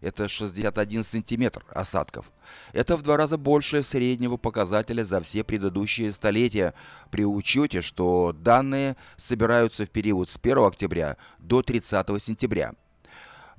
Это 0.00 0.28
61 0.28 1.04
сантиметр 1.04 1.64
осадков. 1.68 2.32
Это 2.72 2.96
в 2.96 3.02
два 3.02 3.16
раза 3.16 3.36
больше 3.36 3.82
среднего 3.82 4.38
показателя 4.38 5.04
за 5.04 5.20
все 5.20 5.44
предыдущие 5.44 6.12
столетия, 6.12 6.74
при 7.10 7.24
учете, 7.24 7.82
что 7.82 8.32
данные 8.32 8.96
собираются 9.16 9.84
в 9.84 9.90
период 9.90 10.30
с 10.30 10.38
1 10.42 10.58
октября 10.58 11.16
до 11.38 11.62
30 11.62 12.22
сентября. 12.22 12.72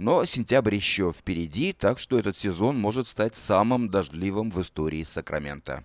Но 0.00 0.24
сентябрь 0.24 0.76
еще 0.76 1.12
впереди, 1.12 1.74
так 1.74 1.98
что 1.98 2.18
этот 2.18 2.34
сезон 2.34 2.78
может 2.78 3.06
стать 3.06 3.36
самым 3.36 3.90
дождливым 3.90 4.50
в 4.50 4.58
истории 4.62 5.04
Сакрамента. 5.04 5.84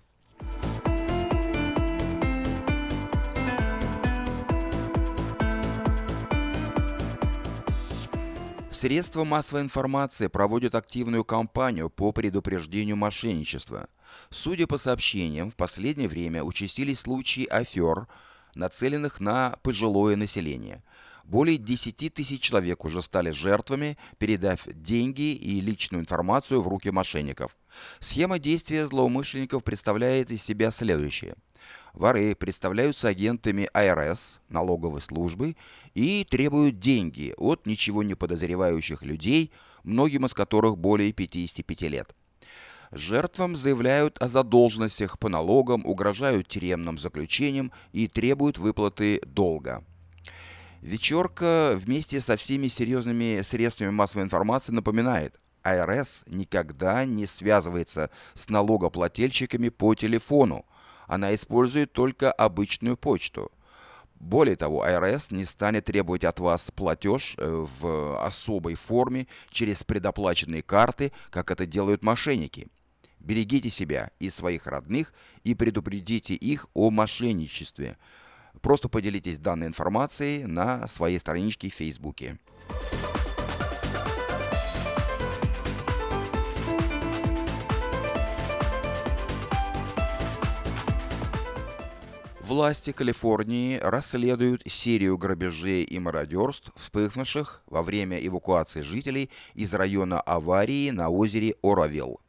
Средства 8.70 9.24
массовой 9.24 9.60
информации 9.60 10.28
проводят 10.28 10.74
активную 10.74 11.22
кампанию 11.22 11.90
по 11.90 12.12
предупреждению 12.12 12.96
мошенничества. 12.96 13.86
Судя 14.30 14.66
по 14.66 14.78
сообщениям, 14.78 15.50
в 15.50 15.56
последнее 15.56 16.08
время 16.08 16.42
участились 16.42 17.00
случаи 17.00 17.44
афер, 17.44 18.08
нацеленных 18.54 19.20
на 19.20 19.56
пожилое 19.62 20.16
население. 20.16 20.82
Более 21.26 21.58
10 21.58 22.14
тысяч 22.14 22.40
человек 22.40 22.84
уже 22.84 23.02
стали 23.02 23.30
жертвами, 23.30 23.98
передав 24.18 24.60
деньги 24.66 25.34
и 25.34 25.60
личную 25.60 26.02
информацию 26.02 26.62
в 26.62 26.68
руки 26.68 26.90
мошенников. 26.92 27.56
Схема 27.98 28.38
действия 28.38 28.86
злоумышленников 28.86 29.64
представляет 29.64 30.30
из 30.30 30.44
себя 30.44 30.70
следующее. 30.70 31.34
Воры 31.94 32.36
представляются 32.36 33.08
агентами 33.08 33.68
АРС, 33.72 34.38
налоговой 34.48 35.00
службы, 35.00 35.56
и 35.94 36.24
требуют 36.30 36.78
деньги 36.78 37.34
от 37.36 37.66
ничего 37.66 38.04
не 38.04 38.14
подозревающих 38.14 39.02
людей, 39.02 39.50
многим 39.82 40.26
из 40.26 40.34
которых 40.34 40.78
более 40.78 41.12
55 41.12 41.80
лет. 41.82 42.14
Жертвам 42.92 43.56
заявляют 43.56 44.22
о 44.22 44.28
задолженностях 44.28 45.18
по 45.18 45.28
налогам, 45.28 45.84
угрожают 45.86 46.46
тюремным 46.46 46.98
заключением 46.98 47.72
и 47.92 48.06
требуют 48.06 48.58
выплаты 48.58 49.20
долга. 49.26 49.82
Вечерка 50.82 51.72
вместе 51.74 52.20
со 52.20 52.36
всеми 52.36 52.68
серьезными 52.68 53.42
средствами 53.42 53.90
массовой 53.90 54.24
информации 54.24 54.72
напоминает, 54.72 55.40
АРС 55.62 56.24
никогда 56.26 57.04
не 57.04 57.26
связывается 57.26 58.10
с 58.34 58.48
налогоплательщиками 58.48 59.68
по 59.68 59.94
телефону, 59.94 60.64
она 61.06 61.34
использует 61.34 61.92
только 61.92 62.30
обычную 62.30 62.96
почту. 62.96 63.50
Более 64.18 64.56
того, 64.56 64.82
АРС 64.82 65.30
не 65.30 65.44
станет 65.44 65.86
требовать 65.86 66.24
от 66.24 66.40
вас 66.40 66.70
платеж 66.74 67.34
э, 67.36 67.66
в 67.80 68.24
особой 68.24 68.74
форме 68.74 69.26
через 69.50 69.84
предоплаченные 69.84 70.62
карты, 70.62 71.12
как 71.30 71.50
это 71.50 71.66
делают 71.66 72.02
мошенники. 72.02 72.68
Берегите 73.20 73.70
себя 73.70 74.10
и 74.18 74.30
своих 74.30 74.66
родных 74.66 75.12
и 75.44 75.54
предупредите 75.54 76.34
их 76.34 76.66
о 76.74 76.90
мошенничестве. 76.90 77.98
Просто 78.60 78.88
поделитесь 78.88 79.38
данной 79.38 79.68
информацией 79.68 80.44
на 80.44 80.86
своей 80.88 81.18
страничке 81.18 81.70
в 81.70 81.74
Фейсбуке. 81.74 82.38
Власти 92.46 92.92
Калифорнии 92.92 93.76
расследуют 93.82 94.62
серию 94.66 95.18
грабежей 95.18 95.82
и 95.82 95.98
мародерств, 95.98 96.70
вспыхнувших 96.76 97.64
во 97.66 97.82
время 97.82 98.24
эвакуации 98.24 98.82
жителей 98.82 99.30
из 99.54 99.74
района 99.74 100.20
аварии 100.20 100.90
на 100.90 101.08
озере 101.08 101.56
Оровилл. 101.60 102.20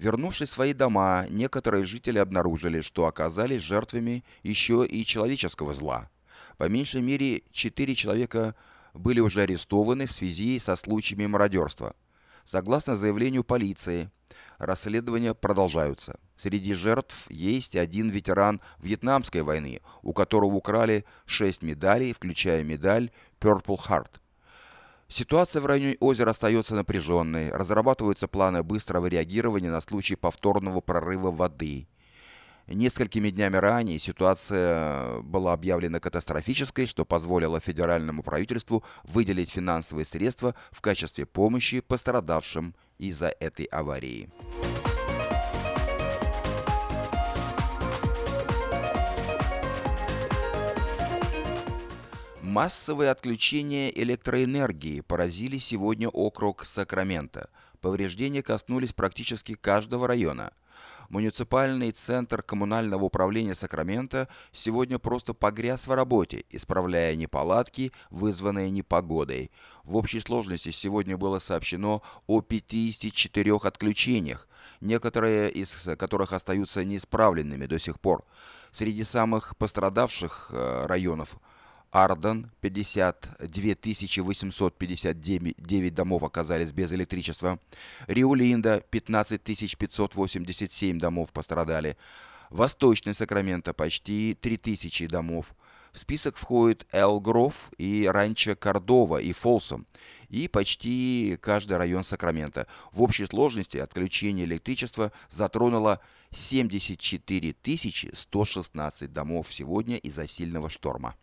Вернувшись 0.00 0.48
в 0.48 0.52
свои 0.52 0.72
дома, 0.72 1.26
некоторые 1.28 1.84
жители 1.84 2.16
обнаружили, 2.16 2.80
что 2.80 3.04
оказались 3.04 3.60
жертвами 3.60 4.24
еще 4.42 4.86
и 4.86 5.04
человеческого 5.04 5.74
зла. 5.74 6.08
По 6.56 6.70
меньшей 6.70 7.02
мере, 7.02 7.42
четыре 7.52 7.94
человека 7.94 8.54
были 8.94 9.20
уже 9.20 9.42
арестованы 9.42 10.06
в 10.06 10.12
связи 10.12 10.58
со 10.58 10.76
случаями 10.76 11.26
мародерства. 11.26 11.94
Согласно 12.46 12.96
заявлению 12.96 13.44
полиции, 13.44 14.10
расследования 14.56 15.34
продолжаются. 15.34 16.18
Среди 16.38 16.72
жертв 16.72 17.30
есть 17.30 17.76
один 17.76 18.08
ветеран 18.08 18.62
Вьетнамской 18.78 19.42
войны, 19.42 19.82
у 20.00 20.14
которого 20.14 20.54
украли 20.54 21.04
шесть 21.26 21.60
медалей, 21.60 22.14
включая 22.14 22.64
медаль 22.64 23.10
Purple 23.38 23.78
Heart. 23.86 24.12
Ситуация 25.10 25.60
в 25.60 25.66
районе 25.66 25.96
озера 25.98 26.30
остается 26.30 26.76
напряженной, 26.76 27.50
разрабатываются 27.50 28.28
планы 28.28 28.62
быстрого 28.62 29.06
реагирования 29.06 29.68
на 29.68 29.80
случай 29.80 30.14
повторного 30.14 30.80
прорыва 30.80 31.32
воды. 31.32 31.88
Несколькими 32.68 33.30
днями 33.30 33.56
ранее 33.56 33.98
ситуация 33.98 35.18
была 35.22 35.52
объявлена 35.52 35.98
катастрофической, 35.98 36.86
что 36.86 37.04
позволило 37.04 37.58
федеральному 37.58 38.22
правительству 38.22 38.84
выделить 39.02 39.50
финансовые 39.50 40.04
средства 40.04 40.54
в 40.70 40.80
качестве 40.80 41.26
помощи 41.26 41.80
пострадавшим 41.80 42.76
из-за 42.98 43.34
этой 43.40 43.64
аварии. 43.64 44.30
Массовые 52.50 53.12
отключения 53.12 53.90
электроэнергии 53.90 55.02
поразили 55.02 55.58
сегодня 55.58 56.08
округ 56.08 56.66
Сакрамента. 56.66 57.48
Повреждения 57.80 58.42
коснулись 58.42 58.92
практически 58.92 59.54
каждого 59.54 60.08
района. 60.08 60.52
Муниципальный 61.10 61.92
центр 61.92 62.42
коммунального 62.42 63.04
управления 63.04 63.54
Сакрамента 63.54 64.26
сегодня 64.50 64.98
просто 64.98 65.32
погряз 65.32 65.86
в 65.86 65.94
работе, 65.94 66.44
исправляя 66.50 67.14
неполадки, 67.14 67.92
вызванные 68.10 68.68
непогодой. 68.72 69.52
В 69.84 69.96
общей 69.96 70.18
сложности 70.18 70.72
сегодня 70.72 71.16
было 71.16 71.38
сообщено 71.38 72.02
о 72.26 72.40
54 72.40 73.58
отключениях, 73.62 74.48
некоторые 74.80 75.52
из 75.52 75.70
которых 75.96 76.32
остаются 76.32 76.84
неисправленными 76.84 77.66
до 77.66 77.78
сих 77.78 78.00
пор. 78.00 78.24
Среди 78.72 79.04
самых 79.04 79.56
пострадавших 79.56 80.50
э, 80.52 80.86
районов– 80.86 81.36
Арден 81.90 82.50
52 82.60 84.22
859 84.22 85.94
домов 85.94 86.22
оказались 86.22 86.70
без 86.70 86.92
электричества. 86.92 87.58
Риулинда 88.06 88.84
15 88.90 89.42
587 89.42 90.98
домов 91.00 91.32
пострадали. 91.32 91.96
Восточный 92.50 93.14
Сакраменто 93.14 93.72
почти 93.74 94.36
3000 94.40 95.08
домов. 95.08 95.54
В 95.92 95.98
список 95.98 96.36
входит 96.36 96.86
Элгров 96.92 97.72
и 97.76 98.08
Ранчо 98.08 98.54
Кордова 98.54 99.20
и 99.20 99.32
Фолсом 99.32 99.86
и 100.28 100.46
почти 100.46 101.36
каждый 101.42 101.76
район 101.76 102.04
Сакрамента. 102.04 102.68
В 102.92 103.02
общей 103.02 103.26
сложности 103.26 103.78
отключение 103.78 104.46
электричества 104.46 105.10
затронуло 105.28 106.00
74 106.30 107.56
116 108.12 109.12
домов 109.12 109.48
сегодня 109.50 109.96
из-за 109.96 110.28
сильного 110.28 110.70
шторма. 110.70 111.16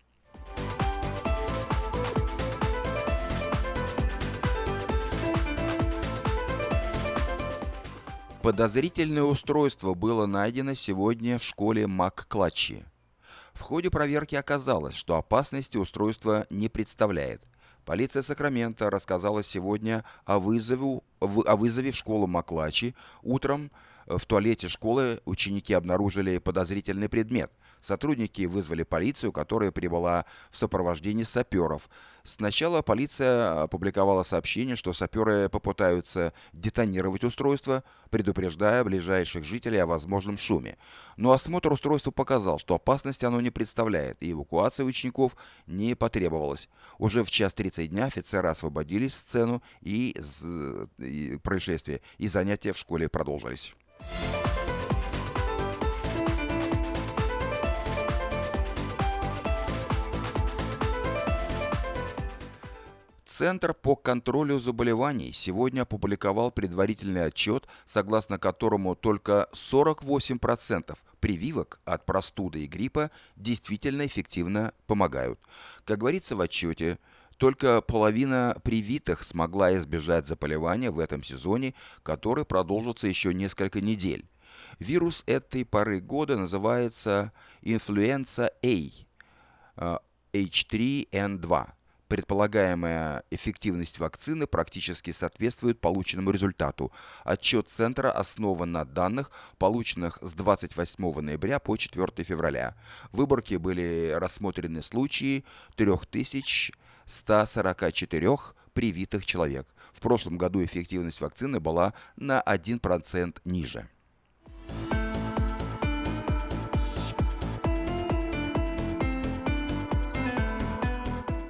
Подозрительное 8.48 9.24
устройство 9.24 9.94
было 9.94 10.26
найдено 10.26 10.74
сегодня 10.74 11.38
в 11.38 11.44
школе 11.44 11.86
МакКлатчи. 11.86 12.86
В 13.54 13.60
ходе 13.60 13.90
проверки 13.90 14.36
оказалось, 14.36 14.96
что 14.96 15.18
опасности 15.18 15.76
устройство 15.76 16.48
не 16.50 16.70
представляет. 16.70 17.42
Полиция 17.84 18.22
Сакрамента 18.22 18.90
рассказала 18.90 19.44
сегодня 19.44 20.06
о 20.24 20.40
вызове, 20.40 21.02
о 21.20 21.56
вызове 21.56 21.92
в 21.92 21.96
школу 21.96 22.28
Маклачи. 22.28 22.96
Утром 23.22 23.70
в 24.06 24.26
туалете 24.26 24.70
школы 24.70 25.22
ученики 25.26 25.74
обнаружили 25.74 26.38
подозрительный 26.38 27.10
предмет, 27.10 27.52
Сотрудники 27.82 28.44
вызвали 28.44 28.84
полицию, 28.84 29.32
которая 29.32 29.72
прибыла 29.72 30.26
в 30.52 30.58
сопровождении 30.58 31.24
саперов. 31.24 31.90
Сначала 32.24 32.82
полиция 32.82 33.64
опубликовала 33.64 34.24
сообщение, 34.24 34.76
что 34.76 34.92
саперы 34.92 35.48
попытаются 35.48 36.34
детонировать 36.52 37.24
устройство, 37.24 37.86
предупреждая 38.10 38.84
ближайших 38.84 39.46
жителей 39.46 39.78
о 39.78 39.86
возможном 39.86 40.38
шуме. 40.38 40.78
Но 41.16 41.32
осмотр 41.32 41.72
устройства 41.72 42.12
показал, 42.12 42.60
что 42.60 42.76
опасности 42.76 43.24
оно 43.24 43.40
не 43.40 43.50
представляет, 43.50 44.18
и 44.22 44.34
эвакуация 44.34 44.86
учеников 44.86 45.38
не 45.68 45.96
потребовалась. 45.96 46.68
Уже 46.98 47.24
в 47.24 47.32
час 47.32 47.54
30 47.54 47.90
дня 47.92 48.06
офицеры 48.06 48.50
освободили 48.50 49.08
сцену 49.08 49.64
и, 49.80 50.14
и 50.98 51.40
происшествия, 51.42 52.02
и 52.18 52.28
занятия 52.28 52.74
в 52.74 52.78
школе 52.78 53.08
продолжились. 53.08 53.74
Центр 63.38 63.76
по 63.76 63.96
контролю 63.96 64.60
заболеваний 64.60 65.32
сегодня 65.32 65.84
опубликовал 65.84 66.50
предварительный 66.50 67.26
отчет, 67.26 67.68
согласно 67.86 68.40
которому 68.40 68.96
только 68.96 69.48
48% 69.54 70.98
прививок 71.20 71.80
от 71.86 72.04
простуды 72.04 72.64
и 72.64 72.66
гриппа 72.66 73.12
действительно 73.36 74.08
эффективно 74.08 74.74
помогают. 74.88 75.40
Как 75.86 76.00
говорится 76.00 76.36
в 76.36 76.42
отчете, 76.42 76.98
только 77.38 77.82
половина 77.82 78.58
привитых 78.64 79.22
смогла 79.22 79.76
избежать 79.76 80.26
заболевания 80.26 80.90
в 80.90 80.98
этом 80.98 81.22
сезоне, 81.22 81.76
который 82.02 82.44
продолжится 82.44 83.06
еще 83.06 83.36
несколько 83.36 83.82
недель. 83.82 84.26
Вирус 84.80 85.22
этой 85.28 85.64
поры 85.64 86.00
года 86.00 86.38
называется 86.38 87.32
инфлюенса 87.62 88.52
А, 89.76 90.00
H3N2. 90.34 91.77
Предполагаемая 92.08 93.24
эффективность 93.32 93.98
вакцины 94.00 94.48
практически 94.48 95.12
соответствует 95.12 95.82
полученному 95.82 96.32
результату. 96.32 96.94
Отчет 97.26 97.68
Центра 97.70 98.12
основан 98.12 98.72
на 98.72 98.86
данных, 98.86 99.30
полученных 99.58 100.18
с 100.22 100.32
28 100.32 101.20
ноября 101.20 101.60
по 101.60 101.76
4 101.76 102.24
февраля. 102.24 102.78
В 103.12 103.18
выборке 103.18 103.60
были 103.60 104.14
рассмотрены 104.16 104.84
случаи 104.84 105.44
3144 105.76 108.38
привитых 108.72 109.26
человек. 109.26 109.68
В 109.92 110.00
прошлом 110.00 110.38
году 110.38 110.64
эффективность 110.64 111.20
вакцины 111.20 111.60
была 111.60 111.94
на 112.16 112.42
1% 112.42 113.42
ниже. 113.44 113.90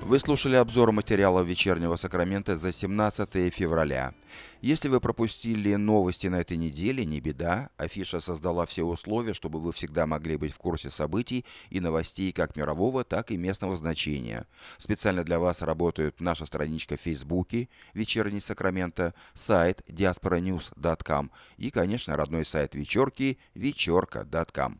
Вы 0.08 0.20
слушали 0.20 0.56
обзор 0.56 0.94
материала 0.94 1.42
вечернего 1.42 1.98
Сакрамента 1.98 2.56
за 2.56 2.72
17 2.72 3.54
февраля. 3.54 4.14
Если 4.62 4.88
вы 4.88 5.02
пропустили 5.02 5.76
новости 5.76 6.28
на 6.28 6.38
этой 6.40 6.56
неделе, 6.56 7.04
не 7.04 7.20
беда. 7.20 7.72
Афиша 7.76 8.22
создала 8.22 8.66
все 8.66 8.84
условия, 8.84 9.34
чтобы 9.34 9.60
вы 9.60 9.74
всегда 9.74 10.08
могли 10.08 10.38
быть 10.38 10.54
в 10.54 10.60
курсе 10.60 10.92
событий 10.92 11.44
и 11.70 11.82
новостей 11.82 12.32
как 12.32 12.56
мирового, 12.56 13.04
так 13.04 13.32
и 13.32 13.38
местного 13.38 13.76
значения. 13.76 14.48
Специально 14.78 15.26
для 15.26 15.40
вас 15.40 15.62
работают 15.62 16.22
наша 16.22 16.46
страничка 16.46 16.96
в 16.96 17.02
Фейсбуке 17.02 17.68
«Вечерний 17.94 18.40
Сакрамента», 18.40 19.14
сайт 19.34 19.82
diasporanews.com 19.90 21.32
и, 21.58 21.70
конечно, 21.70 22.16
родной 22.16 22.46
сайт 22.46 22.76
вечерки 22.76 23.40
вечерка.com. 23.56 24.80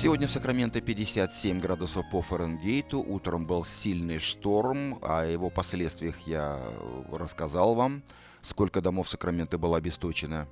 Сегодня 0.00 0.28
в 0.28 0.30
Сакраменто 0.30 0.80
57 0.80 1.58
градусов 1.58 2.08
по 2.08 2.22
Фаренгейту. 2.22 3.00
Утром 3.00 3.48
был 3.48 3.64
сильный 3.64 4.20
шторм. 4.20 4.96
О 5.02 5.24
его 5.24 5.50
последствиях 5.50 6.20
я 6.20 6.62
рассказал 7.10 7.74
вам. 7.74 8.04
Сколько 8.40 8.80
домов 8.80 9.08
Сакраменто 9.08 9.58
было 9.58 9.76
обесточено. 9.76 10.46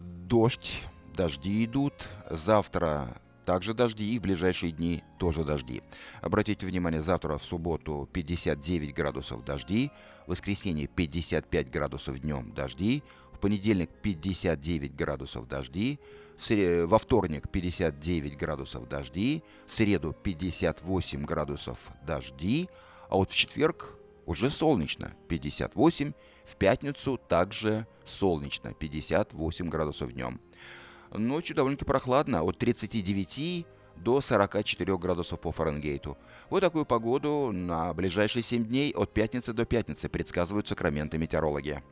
Дождь, 0.00 0.82
дожди 1.14 1.64
идут. 1.64 2.08
Завтра 2.28 3.22
также 3.44 3.72
дожди 3.72 4.16
и 4.16 4.18
в 4.18 4.22
ближайшие 4.22 4.72
дни 4.72 5.04
тоже 5.20 5.44
дожди. 5.44 5.80
Обратите 6.22 6.66
внимание, 6.66 7.02
завтра 7.02 7.38
в 7.38 7.44
субботу 7.44 8.08
59 8.12 8.92
градусов 8.92 9.44
дожди, 9.44 9.92
в 10.26 10.30
воскресенье 10.30 10.88
55 10.88 11.70
градусов 11.70 12.18
днем 12.18 12.52
дожди, 12.52 13.04
в 13.30 13.38
понедельник 13.38 13.90
59 14.02 14.96
градусов 14.96 15.46
дожди, 15.46 16.00
во 16.50 16.98
вторник 16.98 17.48
59 17.48 18.36
градусов 18.36 18.88
дожди, 18.88 19.42
в 19.66 19.74
среду 19.74 20.14
58 20.22 21.24
градусов 21.24 21.78
дожди, 22.06 22.68
а 23.08 23.16
вот 23.16 23.30
в 23.30 23.36
четверг 23.36 23.96
уже 24.26 24.50
солнечно 24.50 25.12
58, 25.28 26.12
в 26.44 26.56
пятницу 26.56 27.20
также 27.28 27.86
солнечно 28.04 28.72
58 28.72 29.68
градусов 29.68 30.12
днем. 30.12 30.40
Ночью 31.12 31.54
довольно-таки 31.54 31.86
прохладно, 31.86 32.42
от 32.42 32.58
39 32.58 33.66
до 33.96 34.20
44 34.20 34.98
градусов 34.98 35.40
по 35.40 35.52
Фаренгейту. 35.52 36.16
Вот 36.50 36.60
такую 36.60 36.86
погоду 36.86 37.50
на 37.52 37.92
ближайшие 37.94 38.42
7 38.42 38.64
дней 38.64 38.92
от 38.92 39.12
пятницы 39.12 39.52
до 39.52 39.64
пятницы 39.64 40.08
предсказывают 40.08 40.66
сакраменты 40.68 41.18
метеорологи. 41.18 41.82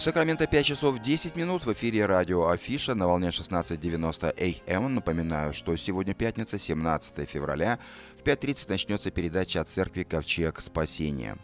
В 0.00 0.02
Сакраменто 0.02 0.46
5 0.46 0.64
часов 0.64 0.98
10 0.98 1.36
минут 1.36 1.66
в 1.66 1.72
эфире 1.74 2.06
радио 2.06 2.48
Афиша 2.48 2.94
на 2.94 3.06
волне 3.06 3.28
16.90 3.28 4.62
АМ. 4.66 4.94
Напоминаю, 4.94 5.52
что 5.52 5.76
сегодня 5.76 6.14
пятница, 6.14 6.58
17 6.58 7.28
февраля. 7.28 7.78
В 8.16 8.22
5.30 8.22 8.70
начнется 8.70 9.10
передача 9.10 9.60
от 9.60 9.68
церкви 9.68 10.04
Ковчег 10.04 10.62
Спасения. 10.62 11.36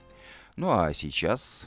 Ну 0.56 0.70
а 0.70 0.94
сейчас... 0.94 1.66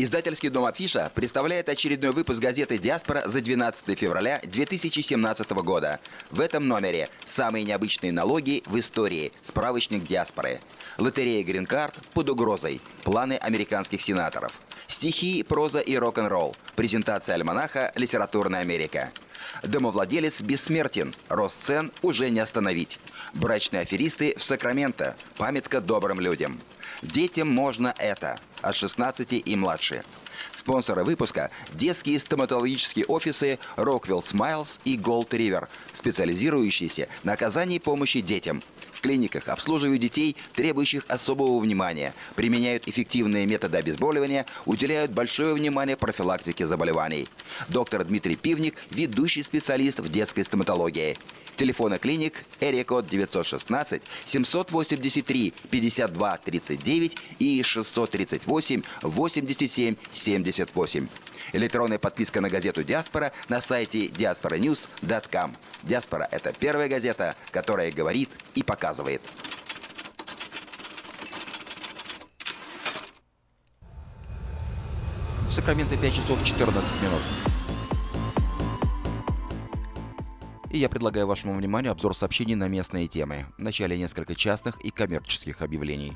Издательский 0.00 0.48
дом 0.48 0.64
«Афиша» 0.64 1.10
представляет 1.12 1.68
очередной 1.68 2.12
выпуск 2.12 2.38
газеты 2.38 2.78
«Диаспора» 2.78 3.24
за 3.26 3.40
12 3.40 3.98
февраля 3.98 4.40
2017 4.44 5.50
года. 5.50 5.98
В 6.30 6.38
этом 6.38 6.68
номере 6.68 7.08
самые 7.26 7.64
необычные 7.64 8.12
налоги 8.12 8.62
в 8.66 8.78
истории, 8.78 9.32
справочник 9.42 10.04
диаспоры. 10.04 10.60
Лотерея 10.98 11.42
«Грин-карт» 11.42 11.98
под 12.14 12.28
угрозой, 12.28 12.80
планы 13.02 13.38
американских 13.38 14.00
сенаторов. 14.00 14.52
Стихи, 14.86 15.42
проза 15.42 15.80
и 15.80 15.96
рок-н-ролл. 15.96 16.54
Презентация 16.76 17.34
альманаха 17.34 17.90
«Литературная 17.96 18.60
Америка». 18.60 19.10
Домовладелец 19.64 20.42
бессмертен, 20.42 21.12
рост 21.28 21.60
цен 21.60 21.90
уже 22.02 22.30
не 22.30 22.38
остановить. 22.38 23.00
Брачные 23.34 23.82
аферисты 23.82 24.36
в 24.36 24.44
Сакраменто, 24.44 25.16
памятка 25.36 25.80
добрым 25.80 26.20
людям. 26.20 26.60
Детям 27.02 27.48
можно 27.48 27.94
это, 27.98 28.36
от 28.60 28.74
16 28.74 29.32
и 29.32 29.56
младше. 29.56 30.02
Спонсоры 30.50 31.04
выпуска– 31.04 31.50
детские 31.74 32.18
стоматологические 32.18 33.04
офисы 33.06 33.60
Rockwell 33.76 34.24
Smiles 34.24 34.80
и 34.84 34.96
Gold 34.96 35.28
River, 35.28 35.68
специализирующиеся 35.94 37.08
на 37.22 37.34
оказании 37.34 37.78
помощи 37.78 38.20
детям. 38.20 38.60
В 38.98 39.00
клиниках 39.00 39.46
обслуживают 39.46 40.02
детей, 40.02 40.34
требующих 40.54 41.04
особого 41.06 41.60
внимания, 41.60 42.14
применяют 42.34 42.88
эффективные 42.88 43.46
методы 43.46 43.78
обезболивания, 43.78 44.44
уделяют 44.66 45.12
большое 45.12 45.54
внимание 45.54 45.96
профилактике 45.96 46.66
заболеваний. 46.66 47.28
Доктор 47.68 48.04
Дмитрий 48.04 48.34
Пивник– 48.34 48.74
ведущий 48.90 49.44
специалист 49.44 50.00
в 50.00 50.10
детской 50.10 50.42
стоматологии. 50.42 51.16
Телефоны 51.54 51.96
клиник 51.98 52.44
Эрикод 52.58 53.06
916 53.06 54.02
783 54.24 55.54
52 55.70 56.36
39 56.38 57.16
и 57.38 57.62
638 57.62 58.82
87 59.02 59.94
78. 60.10 61.08
Электронная 61.52 61.98
подписка 61.98 62.40
на 62.40 62.48
газету 62.48 62.84
«Диаспора» 62.84 63.32
на 63.48 63.60
сайте 63.60 64.06
diasporanews.com. 64.06 65.56
«Диаспора»— 65.82 66.28
это 66.30 66.52
первая 66.52 66.88
газета, 66.88 67.34
которая 67.50 67.90
говорит 67.90 68.30
и 68.54 68.62
показывает. 68.62 69.22
В 75.48 75.52
Сакраменто 75.52 75.96
5 75.96 76.14
часов 76.14 76.44
14 76.44 77.02
минут. 77.02 77.22
И 80.70 80.78
я 80.78 80.90
предлагаю 80.90 81.26
вашему 81.26 81.54
вниманию 81.54 81.92
обзор 81.92 82.14
сообщений 82.14 82.54
на 82.54 82.68
местные 82.68 83.08
темы. 83.08 83.46
Вначале 83.56 83.96
несколько 83.96 84.34
частных 84.34 84.78
и 84.84 84.90
коммерческих 84.90 85.62
объявлений. 85.62 86.12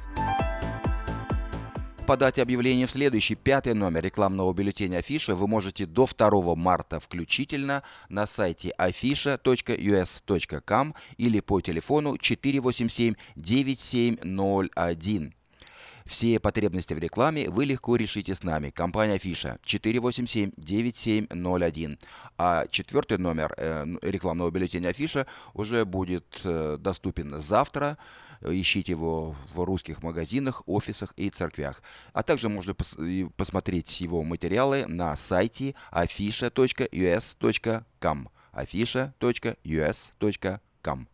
Подать 2.06 2.38
объявление 2.40 2.87
в 2.87 2.90
следующий 2.90 3.37
пятый 3.37 3.75
номер 3.75 4.02
рекламного 4.02 4.52
бюллетеня 4.52 4.97
Афиша 4.99 5.37
вы 5.37 5.47
можете 5.47 5.87
до 5.87 6.06
2 6.06 6.56
марта 6.56 6.99
включительно 6.99 7.85
на 8.09 8.26
сайте 8.26 8.75
afisha.us.com 8.76 10.94
или 11.16 11.38
по 11.40 11.61
телефону 11.61 12.18
487 12.18 13.14
9701. 13.37 15.35
Все 16.04 16.40
потребности 16.40 16.94
в 16.94 16.99
рекламе 16.99 17.49
вы 17.49 17.64
легко 17.64 17.94
решите 17.97 18.35
с 18.35 18.42
нами. 18.42 18.71
Компания 18.71 19.18
Фиша 19.18 19.59
487-9701. 19.64 21.99
А 22.37 22.66
четвертый 22.68 23.18
номер 23.18 23.54
э, 23.56 23.87
рекламного 24.02 24.50
бюллетеня 24.50 24.88
Афиша 24.88 25.28
уже 25.54 25.85
будет 25.85 26.40
э, 26.44 26.76
доступен 26.80 27.38
завтра. 27.38 27.99
Ищите 28.44 28.92
его 28.92 29.34
в 29.54 29.64
русских 29.64 30.02
магазинах, 30.02 30.62
офисах 30.66 31.14
и 31.16 31.30
церквях. 31.30 31.82
А 32.12 32.22
также 32.22 32.49
можно 32.49 32.75
пос 32.75 32.96
посмотреть 33.37 34.00
его 34.00 34.25
материалы 34.25 34.87
на 34.87 35.16
сайте 35.16 35.75
afisha.us.com 35.92 38.28
afisha.us.com 38.52 41.06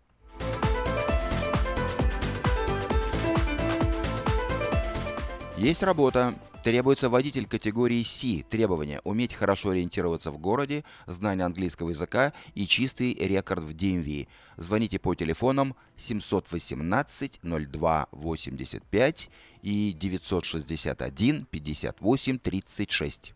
Есть 5.58 5.82
работа. 5.82 6.34
Требуется 6.62 7.08
водитель 7.08 7.46
категории 7.46 8.02
C. 8.02 8.44
Требования– 8.48 9.00
уметь 9.04 9.32
хорошо 9.32 9.70
ориентироваться 9.70 10.30
в 10.32 10.38
городе, 10.38 10.84
знание 11.06 11.46
английского 11.46 11.90
языка 11.90 12.32
и 12.54 12.66
чистый 12.66 13.14
рекорд 13.14 13.62
в 13.62 13.70
DMV. 13.74 14.26
Звоните 14.56 14.98
по 14.98 15.14
телефонам 15.14 15.76
718 15.96 17.40
02 17.42 18.08
85 18.10 19.30
и 19.62 19.92
961 19.92 21.46
58 21.46 22.38
36. 22.38 23.34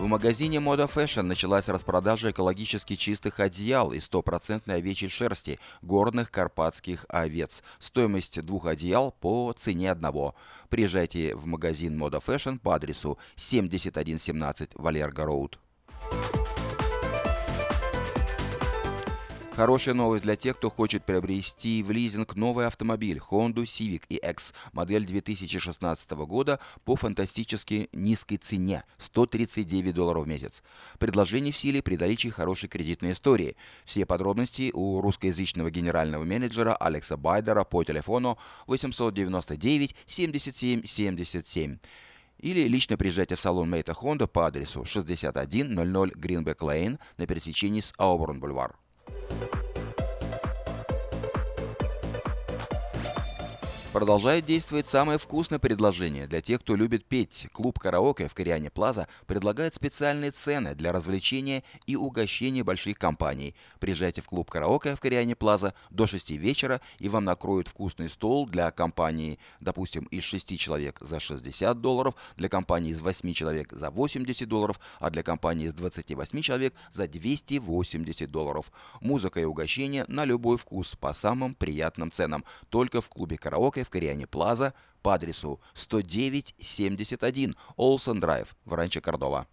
В 0.00 0.06
магазине 0.06 0.56
Moda 0.56 0.90
Fashion 0.90 1.24
началась 1.24 1.68
распродажа 1.68 2.30
экологически 2.30 2.96
чистых 2.96 3.38
одеял 3.38 3.92
из 3.92 4.04
стопроцентной 4.04 4.76
овечьей 4.76 5.10
шерсти 5.10 5.60
горных 5.82 6.30
карпатских 6.30 7.04
овец. 7.10 7.62
Стоимость 7.78 8.40
двух 8.40 8.64
одеял 8.64 9.12
по 9.12 9.52
цене 9.52 9.90
одного. 9.90 10.34
Приезжайте 10.70 11.36
в 11.36 11.44
магазин 11.44 12.02
Moda 12.02 12.24
Fashion 12.24 12.58
по 12.58 12.74
адресу 12.74 13.18
7117 13.36 14.70
Валерго 14.74 15.26
Роуд. 15.26 15.58
Хорошая 19.52 19.94
новость 19.94 20.22
для 20.22 20.36
тех, 20.36 20.56
кто 20.56 20.70
хочет 20.70 21.04
приобрести 21.04 21.82
в 21.82 21.90
лизинг 21.90 22.36
новый 22.36 22.66
автомобиль 22.66 23.18
Honda 23.18 23.64
Civic 23.64 24.04
EX 24.08 24.54
модель 24.72 25.04
2016 25.04 26.10
года 26.12 26.60
по 26.84 26.94
фантастически 26.94 27.88
низкой 27.92 28.36
цене– 28.36 28.84
139 28.98 29.92
долларов 29.92 30.24
в 30.24 30.28
месяц. 30.28 30.62
Предложение 30.98 31.52
в 31.52 31.56
силе 31.56 31.82
при 31.82 31.96
наличии 31.96 32.28
хорошей 32.28 32.68
кредитной 32.68 33.12
истории. 33.12 33.56
Все 33.84 34.06
подробности 34.06 34.70
у 34.72 35.00
русскоязычного 35.00 35.70
генерального 35.70 36.22
менеджера 36.24 36.74
Алекса 36.76 37.16
Байдера 37.16 37.64
по 37.64 37.82
телефону 37.82 38.38
899 38.68 39.96
77 40.06 40.84
77 40.84 41.78
или 42.38 42.66
лично 42.68 42.96
приезжайте 42.96 43.34
в 43.34 43.40
салон 43.40 43.68
Мейта 43.68 43.92
Honda 43.92 44.26
по 44.26 44.46
адресу 44.46 44.84
6100 44.86 45.42
Greenback 45.42 46.58
Lane 46.60 46.98
на 47.18 47.26
пересечении 47.26 47.80
с 47.80 47.92
Ауборн 47.98 48.40
Бульвар. 48.40 48.76
you 49.30 49.59
Продолжает 53.92 54.46
действовать 54.46 54.86
самое 54.86 55.18
вкусное 55.18 55.58
предложение 55.58 56.28
для 56.28 56.40
тех, 56.40 56.60
кто 56.60 56.76
любит 56.76 57.04
петь. 57.04 57.48
Клуб 57.52 57.80
«Караоке» 57.80 58.28
в 58.28 58.34
Кориане 58.34 58.70
Плаза 58.70 59.08
предлагает 59.26 59.74
специальные 59.74 60.30
цены 60.30 60.76
для 60.76 60.92
развлечения 60.92 61.64
и 61.86 61.96
угощения 61.96 62.62
больших 62.62 62.98
компаний. 62.98 63.56
Приезжайте 63.80 64.20
в 64.20 64.26
клуб 64.26 64.48
«Караоке» 64.48 64.94
в 64.94 65.00
Кориане 65.00 65.34
Плаза 65.34 65.74
до 65.90 66.06
6 66.06 66.30
вечера, 66.30 66.80
и 67.00 67.08
вам 67.08 67.24
накроют 67.24 67.66
вкусный 67.66 68.08
стол 68.08 68.46
для 68.46 68.70
компании, 68.70 69.40
допустим, 69.58 70.04
из 70.04 70.22
6 70.22 70.56
человек 70.56 70.98
за 71.00 71.18
60 71.18 71.80
долларов, 71.80 72.14
для 72.36 72.48
компании 72.48 72.92
из 72.92 73.00
8 73.00 73.32
человек 73.32 73.72
за 73.72 73.90
80 73.90 74.48
долларов, 74.48 74.78
а 75.00 75.10
для 75.10 75.24
компании 75.24 75.66
из 75.66 75.74
28 75.74 76.42
человек 76.42 76.74
за 76.92 77.08
280 77.08 78.30
долларов. 78.30 78.70
Музыка 79.00 79.40
и 79.40 79.44
угощение 79.44 80.04
на 80.06 80.24
любой 80.24 80.58
вкус 80.58 80.94
по 80.94 81.12
самым 81.12 81.56
приятным 81.56 82.12
ценам. 82.12 82.44
Только 82.68 83.00
в 83.00 83.08
клубе 83.08 83.36
«Караоке» 83.36 83.79
в 83.84 83.90
Кориане 83.90 84.26
Плаза 84.26 84.74
по 85.02 85.14
адресу 85.14 85.60
10971 85.74 87.56
Олсен 87.76 88.20
Драйв 88.20 88.54
в 88.64 88.74
Ранче 88.74 89.00
Кордова. 89.00 89.46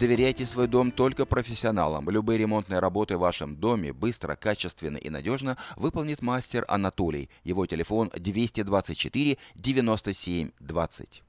Доверяйте 0.00 0.46
свой 0.46 0.66
дом 0.66 0.92
только 0.92 1.26
профессионалам. 1.26 2.08
Любые 2.08 2.38
ремонтные 2.38 2.80
работы 2.80 3.18
в 3.18 3.20
вашем 3.20 3.54
доме 3.54 3.92
быстро, 3.92 4.34
качественно 4.34 4.96
и 4.96 5.10
надежно 5.10 5.58
выполнит 5.76 6.22
мастер 6.22 6.64
Анатолий. 6.68 7.28
Его 7.44 7.66
телефон 7.66 8.10
224 8.16 9.36
97 9.56 10.50
20. 10.58 11.22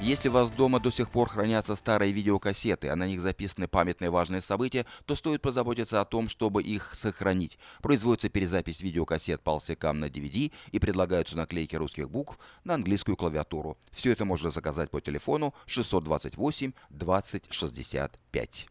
Если 0.00 0.28
у 0.28 0.32
вас 0.32 0.50
дома 0.52 0.78
до 0.78 0.92
сих 0.92 1.10
пор 1.10 1.28
хранятся 1.28 1.74
старые 1.74 2.12
видеокассеты, 2.12 2.88
а 2.88 2.94
на 2.94 3.08
них 3.08 3.20
записаны 3.20 3.66
памятные 3.66 4.10
важные 4.10 4.40
события, 4.40 4.86
то 5.06 5.16
стоит 5.16 5.42
позаботиться 5.42 6.00
о 6.00 6.04
том, 6.04 6.28
чтобы 6.28 6.62
их 6.62 6.94
сохранить. 6.94 7.58
Производится 7.82 8.28
перезапись 8.28 8.80
видеокассет 8.80 9.40
по 9.42 9.58
на 9.58 10.04
DVD 10.04 10.52
и 10.70 10.78
предлагаются 10.78 11.36
наклейки 11.36 11.74
русских 11.74 12.08
букв 12.10 12.38
на 12.62 12.74
английскую 12.74 13.16
клавиатуру. 13.16 13.76
Все 13.90 14.12
это 14.12 14.24
можно 14.24 14.50
заказать 14.50 14.88
по 14.90 15.00
телефону 15.00 15.52
628 15.66 16.72
20 16.90 17.52
65. 17.52 18.68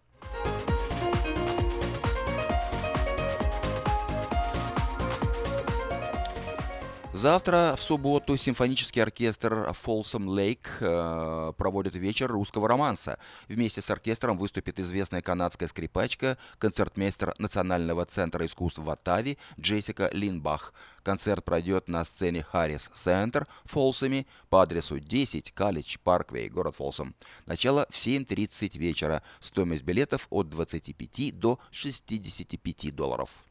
Завтра, 7.18 7.74
в 7.76 7.82
субботу, 7.82 8.38
симфонический 8.38 9.02
оркестр 9.02 9.72
Folsom 9.72 10.28
Lake 10.28 10.68
э, 10.82 11.54
проводит 11.54 11.96
вечер 11.96 12.32
русского 12.32 12.68
романса. 12.68 13.18
Вместе 13.48 13.82
с 13.82 13.90
оркестром 13.90 14.38
выступит 14.38 14.80
известная 14.80 15.24
канадская 15.24 15.68
скрипачка, 15.68 16.38
концертмейстер 16.60 17.34
Национального 17.40 18.06
центра 18.06 18.46
искусств 18.46 18.78
в 18.78 18.88
Оттаве 18.88 19.38
Джессика 19.60 20.12
Линбах. 20.14 20.76
Концерт 21.02 21.44
пройдет 21.44 21.88
на 21.88 22.06
сцене 22.06 22.44
Харрис 22.44 22.92
Центр 22.94 23.48
Фолсами 23.66 24.28
по 24.50 24.62
адресу 24.62 25.00
10 25.00 25.54
Калледж 25.54 25.98
Парквей, 26.04 26.50
город 26.50 26.76
Фолсом. 26.76 27.16
Начало 27.48 27.88
в 27.90 27.96
7.30 27.96 28.78
вечера. 28.78 29.24
Стоимость 29.40 29.82
билетов 29.82 30.28
от 30.30 30.50
25 30.50 31.40
до 31.40 31.58
65 31.72 32.96
долларов. 32.96 33.47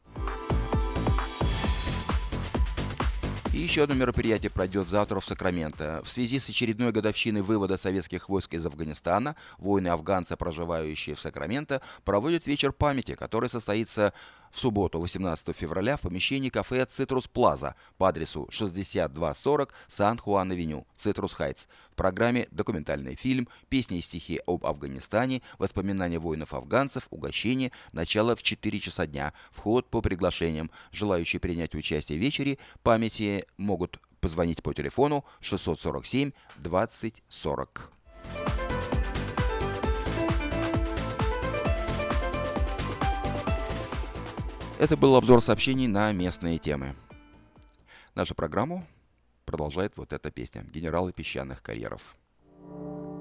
И 3.57 3.59
еще 3.59 3.85
одно 3.85 3.95
мероприятие 3.95 4.51
пройдет 4.51 4.87
завтра 4.87 5.19
в 5.19 5.25
Сакраменто. 5.25 6.03
В 6.05 6.11
связи 6.11 6.37
с 6.37 6.47
очередной 6.47 6.91
годовщиной 6.91 7.41
вывода 7.41 7.75
советских 7.77 8.29
войск 8.29 8.53
из 8.53 8.63
Афганистана, 8.63 9.35
воины-афганцы, 9.57 10.37
проживающие 10.37 11.15
в 11.15 11.19
Сакраменто, 11.19 11.81
проводят 12.05 12.45
вечер 12.45 12.71
памяти, 12.71 13.15
который 13.15 13.49
состоится 13.49 14.13
в 14.51 14.59
субботу, 14.59 14.99
18 14.99 15.55
февраля, 15.55 15.97
в 15.97 16.01
помещении 16.01 16.49
кафе 16.49 16.85
«Citrus 16.85 17.27
Plaza» 17.27 17.75
по 17.97 18.09
адресу 18.09 18.47
6240 18.51 19.73
San 19.87 20.08
Juan 20.08 20.36
Avenue, 20.36 20.85
Citrus 20.95 21.33
Heights. 21.33 21.67
В 21.91 21.95
программе 21.95 22.47
документальный 22.51 23.15
фильм, 23.15 23.47
песни 23.69 23.97
и 23.97 24.01
стихи 24.01 24.39
об 24.45 24.65
Афганистане, 24.65 25.41
воспоминания 25.57 26.19
воинов-афганцев, 26.19 27.07
угощение, 27.09 27.71
начало 27.91 28.35
в 28.35 28.43
4 28.43 28.79
часа 28.79 29.07
дня, 29.07 29.33
вход 29.51 29.89
по 29.89 30.01
приглашениям. 30.01 30.69
Желающие 30.91 31.39
принять 31.39 31.75
участие 31.75 32.17
в 32.17 32.21
вечере 32.21 32.57
памяти 32.83 33.45
могут 33.57 33.99
позвонить 34.19 34.63
по 34.63 34.73
телефону 34.73 35.25
647 35.41 36.31
20 36.57 37.23
40. 37.29 37.91
Это 44.79 44.95
был 44.95 45.15
обзор 45.15 45.41
сообщений 45.41 45.87
на 45.87 46.11
местные 46.11 46.59
темы. 46.59 46.95
Нашу 48.13 48.35
программу 48.35 48.85
продолжает 49.43 49.93
вот 49.97 50.13
эта 50.13 50.29
песня 50.29 50.61
«Генералы 50.61 51.11
песчаных 51.11 51.63
карьеров». 51.63 52.15
если 52.69 52.75
б 52.75 53.16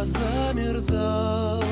мне 0.00 0.72
хоть 0.72 1.69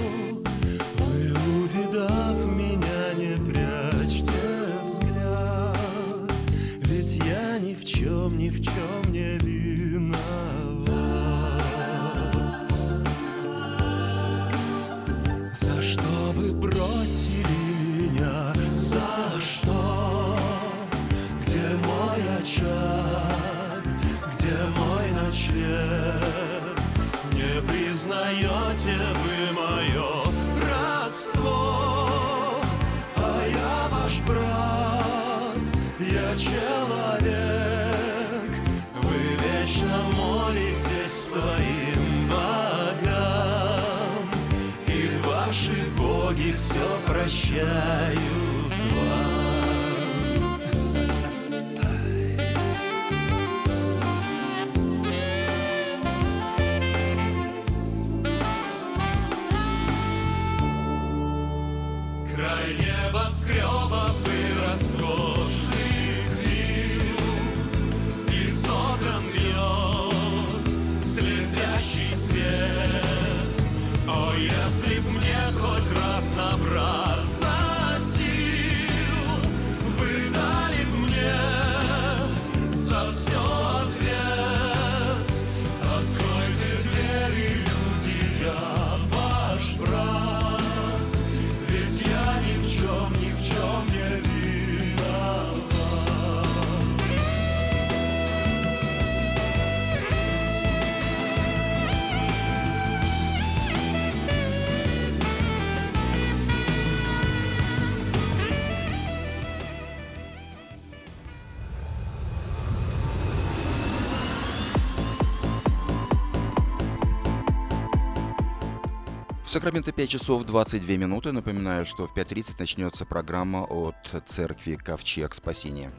В 119.49 119.51
Сакраменто 119.51 119.93
5 119.93 120.11
часов 120.11 120.45
22 120.45 120.97
минуты. 120.97 121.33
Напоминаю, 121.33 121.87
что 121.87 122.07
в 122.07 122.15
5.30 122.15 122.57
начнется 122.59 123.07
программа 123.07 123.65
от 123.65 123.97
церкви 124.27 124.75
Ковчег 124.75 125.35
Спасения. 125.35 125.91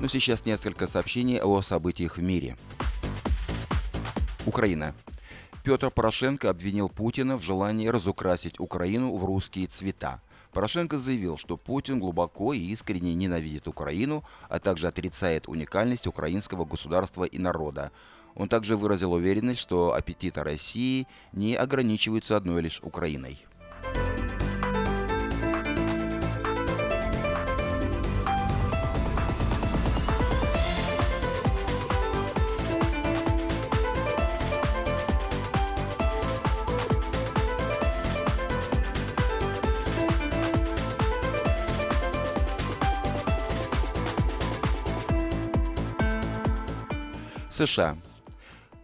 Но 0.00 0.08
сейчас 0.08 0.44
несколько 0.44 0.88
сообщений 0.88 1.40
о 1.40 1.62
событиях 1.62 2.16
в 2.16 2.20
мире. 2.20 2.56
Украина. 4.44 4.92
Петр 5.62 5.92
Порошенко 5.92 6.50
обвинил 6.50 6.88
Путина 6.88 7.36
в 7.36 7.42
желании 7.44 7.86
разукрасить 7.86 8.58
Украину 8.58 9.16
в 9.16 9.24
русские 9.24 9.68
цвета. 9.68 10.20
Порошенко 10.52 10.98
заявил, 10.98 11.38
что 11.38 11.56
Путин 11.56 12.00
глубоко 12.00 12.54
и 12.54 12.58
искренне 12.58 13.14
ненавидит 13.14 13.68
Украину, 13.68 14.24
а 14.48 14.58
также 14.58 14.88
отрицает 14.88 15.46
уникальность 15.46 16.08
украинского 16.08 16.64
государства 16.64 17.22
и 17.22 17.38
народа. 17.38 17.92
Он 18.34 18.48
также 18.48 18.76
выразил 18.76 19.12
уверенность, 19.12 19.60
что 19.60 19.94
аппетиты 19.94 20.42
России 20.42 21.06
не 21.32 21.54
ограничиваются 21.54 22.36
одной 22.36 22.62
лишь 22.62 22.80
Украиной. 22.82 23.38
США. 47.50 47.96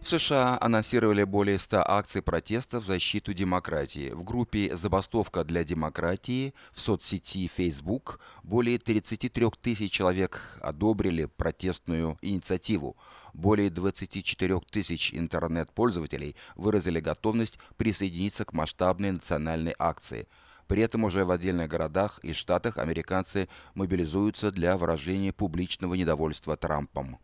США 0.09 0.57
анонсировали 0.59 1.23
более 1.23 1.59
100 1.59 1.83
акций 1.87 2.23
протеста 2.23 2.79
в 2.79 2.83
защиту 2.83 3.31
демократии. 3.35 4.09
В 4.09 4.23
группе 4.23 4.75
«Забастовка 4.75 5.43
для 5.43 5.63
демократии» 5.63 6.55
в 6.71 6.79
соцсети 6.81 7.45
Facebook 7.45 8.19
более 8.41 8.79
33 8.79 9.51
тысяч 9.61 9.91
человек 9.91 10.57
одобрили 10.63 11.25
протестную 11.25 12.17
инициативу. 12.23 12.97
Более 13.35 13.69
24 13.69 14.59
тысяч 14.71 15.13
интернет-пользователей 15.13 16.35
выразили 16.55 16.99
готовность 16.99 17.59
присоединиться 17.77 18.45
к 18.45 18.53
масштабной 18.53 19.11
национальной 19.11 19.75
акции– 19.77 20.27
при 20.67 20.83
этом 20.83 21.03
уже 21.03 21.25
в 21.25 21.31
отдельных 21.31 21.67
городах 21.67 22.19
и 22.19 22.31
штатах 22.31 22.77
американцы 22.77 23.49
мобилизуются 23.73 24.51
для 24.51 24.77
выражения 24.77 25.33
публичного 25.33 25.95
недовольства 25.95 26.55
Трампом. 26.57 27.17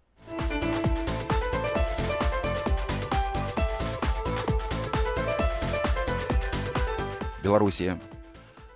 Белоруссия. 7.46 8.02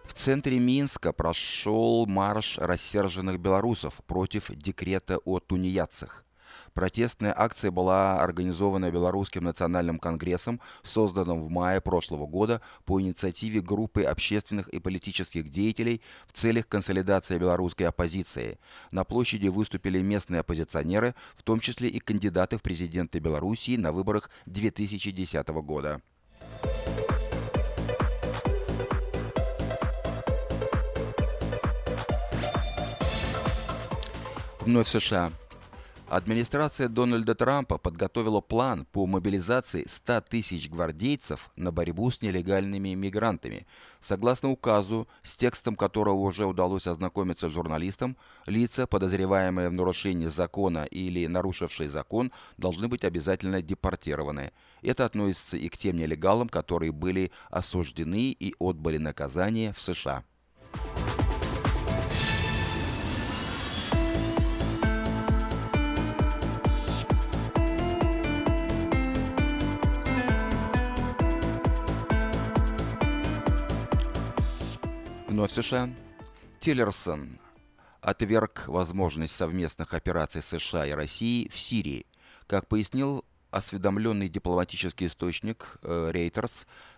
В 0.06 0.14
центре 0.14 0.60
Минска 0.60 1.12
прошел 1.12 2.06
марш 2.06 2.60
рассерженных 2.60 3.40
белорусов 3.40 4.00
против 4.06 4.52
декрета 4.52 5.18
о 5.26 5.40
тунеядцах. 5.40 6.24
Протестная 6.76 7.34
акция 7.36 7.72
была 7.72 8.22
организована 8.22 8.92
Белорусским 8.92 9.44
национальным 9.44 9.98
конгрессом, 9.98 10.62
созданным 10.84 11.42
в 11.42 11.50
мае 11.50 11.82
прошлого 11.82 12.28
года 12.28 12.62
по 12.86 13.02
инициативе 13.02 13.60
группы 13.62 14.04
общественных 14.04 14.68
и 14.68 14.80
политических 14.80 15.50
деятелей 15.50 16.04
в 16.28 16.34
целях 16.34 16.68
консолидации 16.68 17.40
белорусской 17.40 17.88
оппозиции. 17.88 18.60
На 18.92 19.04
площади 19.04 19.48
выступили 19.48 20.00
местные 20.00 20.42
оппозиционеры, 20.42 21.16
в 21.36 21.42
том 21.42 21.60
числе 21.60 21.90
и 21.90 21.98
кандидаты 21.98 22.60
в 22.60 22.62
президенты 22.62 23.18
Белоруссии 23.18 23.78
на 23.78 23.92
выборах 23.92 24.30
2010 24.46 25.48
года. 25.48 26.04
Вновь 34.62 34.90
США. 34.90 35.32
Администрация 36.10 36.90
Дональда 36.90 37.34
Трампа 37.34 37.78
подготовила 37.78 38.42
план 38.42 38.86
по 38.92 39.06
мобилизации 39.06 39.86
100 39.88 40.22
тысяч 40.22 40.70
гвардейцев 40.70 41.50
на 41.56 41.72
борьбу 41.72 42.12
с 42.12 42.22
нелегальными 42.22 42.90
мигрантами. 42.90 43.68
Согласно 44.02 44.50
указу, 44.50 45.08
с 45.24 45.38
текстом 45.38 45.76
которого 45.76 46.16
уже 46.16 46.46
удалось 46.46 46.88
ознакомиться 46.88 47.50
журналистам, 47.50 48.18
лица, 48.48 48.86
подозреваемые 48.86 49.70
в 49.70 49.74
нарушении 49.74 50.28
закона 50.28 50.84
или 50.86 51.26
нарушившие 51.28 51.88
закон, 51.88 52.32
должны 52.58 52.88
быть 52.88 53.06
обязательно 53.06 53.62
депортированы. 53.62 54.52
Это 54.82 55.06
относится 55.06 55.56
и 55.56 55.70
к 55.70 55.78
тем 55.78 55.96
нелегалам, 55.96 56.50
которые 56.50 56.92
были 56.92 57.32
осуждены 57.50 58.32
и 58.32 58.56
отбыли 58.60 58.98
наказание 58.98 59.72
в 59.72 59.80
США. 59.80 60.24
Вновь 75.40 75.54
США. 75.54 75.90
Тиллерсон 76.60 77.40
отверг 78.02 78.66
возможность 78.68 79.34
совместных 79.34 79.94
операций 79.94 80.42
США 80.42 80.86
и 80.86 80.92
России 80.92 81.48
в 81.48 81.58
Сирии. 81.58 82.08
Как 82.46 82.68
пояснил 82.68 83.24
осведомленный 83.50 84.28
дипломатический 84.28 85.08
источник 85.08 85.78
э, 85.82 86.30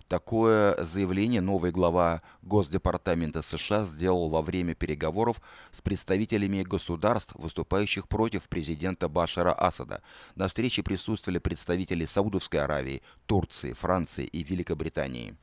такое 0.07 0.83
заявление 0.83 1.41
новый 1.41 1.69
глава 1.71 2.23
Госдепартамента 2.41 3.43
США 3.43 3.85
сделал 3.85 4.27
во 4.29 4.41
время 4.41 4.73
переговоров 4.73 5.39
с 5.71 5.83
представителями 5.83 6.63
государств, 6.63 7.35
выступающих 7.35 8.07
против 8.07 8.49
президента 8.49 9.07
Башара 9.07 9.53
Асада. 9.53 10.01
На 10.33 10.47
встрече 10.47 10.81
присутствовали 10.81 11.37
представители 11.37 12.05
Саудовской 12.05 12.61
Аравии, 12.61 13.03
Турции, 13.27 13.73
Франции 13.73 14.25
и 14.25 14.41
Великобритании. 14.41 15.37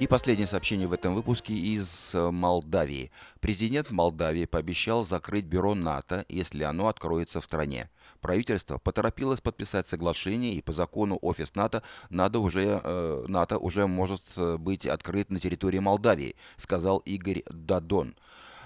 И 0.00 0.06
последнее 0.06 0.46
сообщение 0.46 0.88
в 0.88 0.94
этом 0.94 1.14
выпуске 1.14 1.52
из 1.52 2.14
э, 2.14 2.30
Молдавии. 2.30 3.10
Президент 3.40 3.90
Молдавии 3.90 4.46
пообещал 4.46 5.04
закрыть 5.04 5.44
бюро 5.44 5.74
НАТО, 5.74 6.24
если 6.30 6.62
оно 6.62 6.88
откроется 6.88 7.42
в 7.42 7.44
стране. 7.44 7.90
Правительство 8.22 8.78
поторопилось 8.78 9.42
подписать 9.42 9.88
соглашение, 9.88 10.54
и 10.54 10.62
по 10.62 10.72
закону 10.72 11.18
офис 11.20 11.54
НАТО, 11.54 11.82
НАТО 12.08 12.38
уже, 12.38 12.80
э, 12.82 13.24
НАТО 13.28 13.58
уже 13.58 13.86
может 13.86 14.22
э, 14.38 14.56
быть 14.56 14.86
открыт 14.86 15.28
на 15.28 15.38
территории 15.38 15.80
Молдавии, 15.80 16.34
сказал 16.56 17.00
Игорь 17.00 17.42
Дадон. 17.50 18.16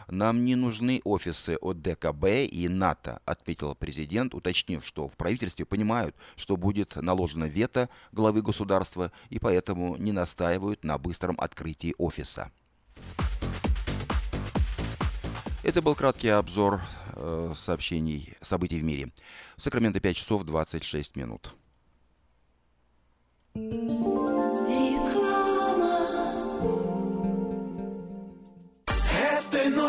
Нам 0.08 0.44
не 0.44 0.54
нужны 0.56 1.00
офисы 1.04 1.56
от 1.60 1.82
ДКБ 1.82 2.46
и 2.50 2.68
НАТО, 2.68 3.20
отметил 3.24 3.74
президент, 3.74 4.34
уточнив, 4.34 4.84
что 4.84 5.08
в 5.08 5.16
правительстве 5.16 5.64
понимают, 5.64 6.14
что 6.36 6.56
будет 6.56 6.96
наложено 6.96 7.44
вето 7.44 7.88
главы 8.12 8.42
государства 8.42 9.12
и 9.30 9.38
поэтому 9.38 9.96
не 9.96 10.12
настаивают 10.12 10.84
на 10.84 10.98
быстром 10.98 11.36
открытии 11.38 11.94
офиса. 11.98 12.50
Это 15.62 15.80
был 15.80 15.94
краткий 15.94 16.28
обзор 16.28 16.82
э, 17.14 17.54
сообщений, 17.56 18.34
событий 18.42 18.78
в 18.78 18.84
мире. 18.84 19.12
В 19.56 19.62
Сакраменто 19.62 19.98
5 19.98 20.16
часов 20.16 20.44
26 20.44 21.16
минут. 21.16 21.54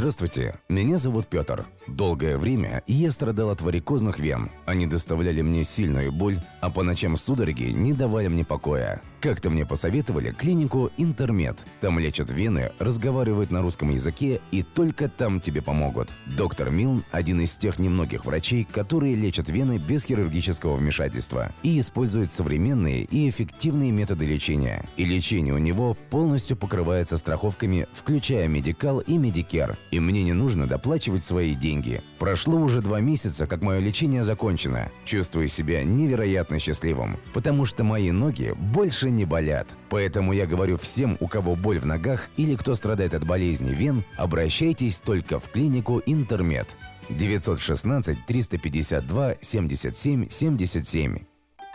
Здравствуйте, 0.00 0.54
меня 0.70 0.96
зовут 0.96 1.26
Петр. 1.26 1.66
Долгое 1.86 2.38
время 2.38 2.82
я 2.86 3.10
страдал 3.10 3.50
от 3.50 3.60
варикозных 3.60 4.18
вен. 4.18 4.50
Они 4.64 4.86
доставляли 4.86 5.42
мне 5.42 5.62
сильную 5.62 6.10
боль, 6.10 6.38
а 6.62 6.70
по 6.70 6.82
ночам 6.82 7.18
судороги 7.18 7.64
не 7.64 7.92
давали 7.92 8.28
мне 8.28 8.42
покоя. 8.42 9.02
Как-то 9.20 9.50
мне 9.50 9.66
посоветовали 9.66 10.30
клинику 10.30 10.90
«Интермед». 10.96 11.62
Там 11.82 11.98
лечат 11.98 12.30
вены, 12.30 12.72
разговаривают 12.78 13.50
на 13.50 13.60
русском 13.60 13.90
языке 13.90 14.40
и 14.50 14.62
только 14.62 15.10
там 15.10 15.42
тебе 15.42 15.60
помогут. 15.60 16.08
Доктор 16.38 16.70
Милн– 16.70 17.04
один 17.10 17.42
из 17.42 17.52
тех 17.52 17.78
немногих 17.78 18.24
врачей, 18.24 18.66
которые 18.70 19.14
лечат 19.16 19.50
вены 19.50 19.76
без 19.76 20.06
хирургического 20.06 20.74
вмешательства 20.74 21.52
и 21.62 21.78
используют 21.78 22.32
современные 22.32 23.02
и 23.02 23.28
эффективные 23.28 23.90
методы 23.90 24.24
лечения. 24.24 24.86
И 24.96 25.04
лечение 25.04 25.52
у 25.52 25.58
него 25.58 25.98
полностью 26.08 26.56
покрывается 26.56 27.18
страховками, 27.18 27.88
включая 27.92 28.48
Medi-Cal 28.48 29.00
и 29.00 29.18
Medicare. 29.18 29.76
И 29.90 30.00
мне 30.00 30.24
не 30.24 30.32
нужно 30.32 30.66
доплачивать 30.66 31.26
свои 31.26 31.54
деньги. 31.54 32.00
Прошло 32.18 32.58
уже 32.58 32.80
два 32.80 33.00
месяца, 33.00 33.46
как 33.46 33.60
мое 33.60 33.80
лечение 33.80 34.22
закончено. 34.22 34.90
Чувствую 35.04 35.48
себя 35.48 35.84
невероятно 35.84 36.58
счастливым, 36.58 37.18
потому 37.34 37.66
что 37.66 37.84
мои 37.84 38.10
ноги 38.12 38.54
больше 38.58 39.09
не 39.10 39.24
болят. 39.24 39.68
Поэтому 39.88 40.32
я 40.32 40.46
говорю 40.46 40.76
всем, 40.76 41.16
у 41.20 41.28
кого 41.28 41.56
боль 41.56 41.78
в 41.78 41.86
ногах 41.86 42.28
или 42.36 42.56
кто 42.56 42.74
страдает 42.74 43.14
от 43.14 43.26
болезни 43.26 43.70
вен, 43.70 44.04
обращайтесь 44.16 44.98
только 44.98 45.38
в 45.38 45.48
клинику 45.50 46.02
Интермед. 46.06 46.68
916 47.10 48.26
352 48.26 49.34
77 49.40 50.28
77. 50.28 51.29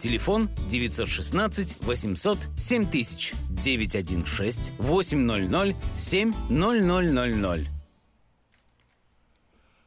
Телефон 0.00 0.48
916 0.70 1.76
800 1.82 2.38
7000 2.56 3.34
916 3.50 4.72
800 4.78 5.76
7000. 5.98 7.66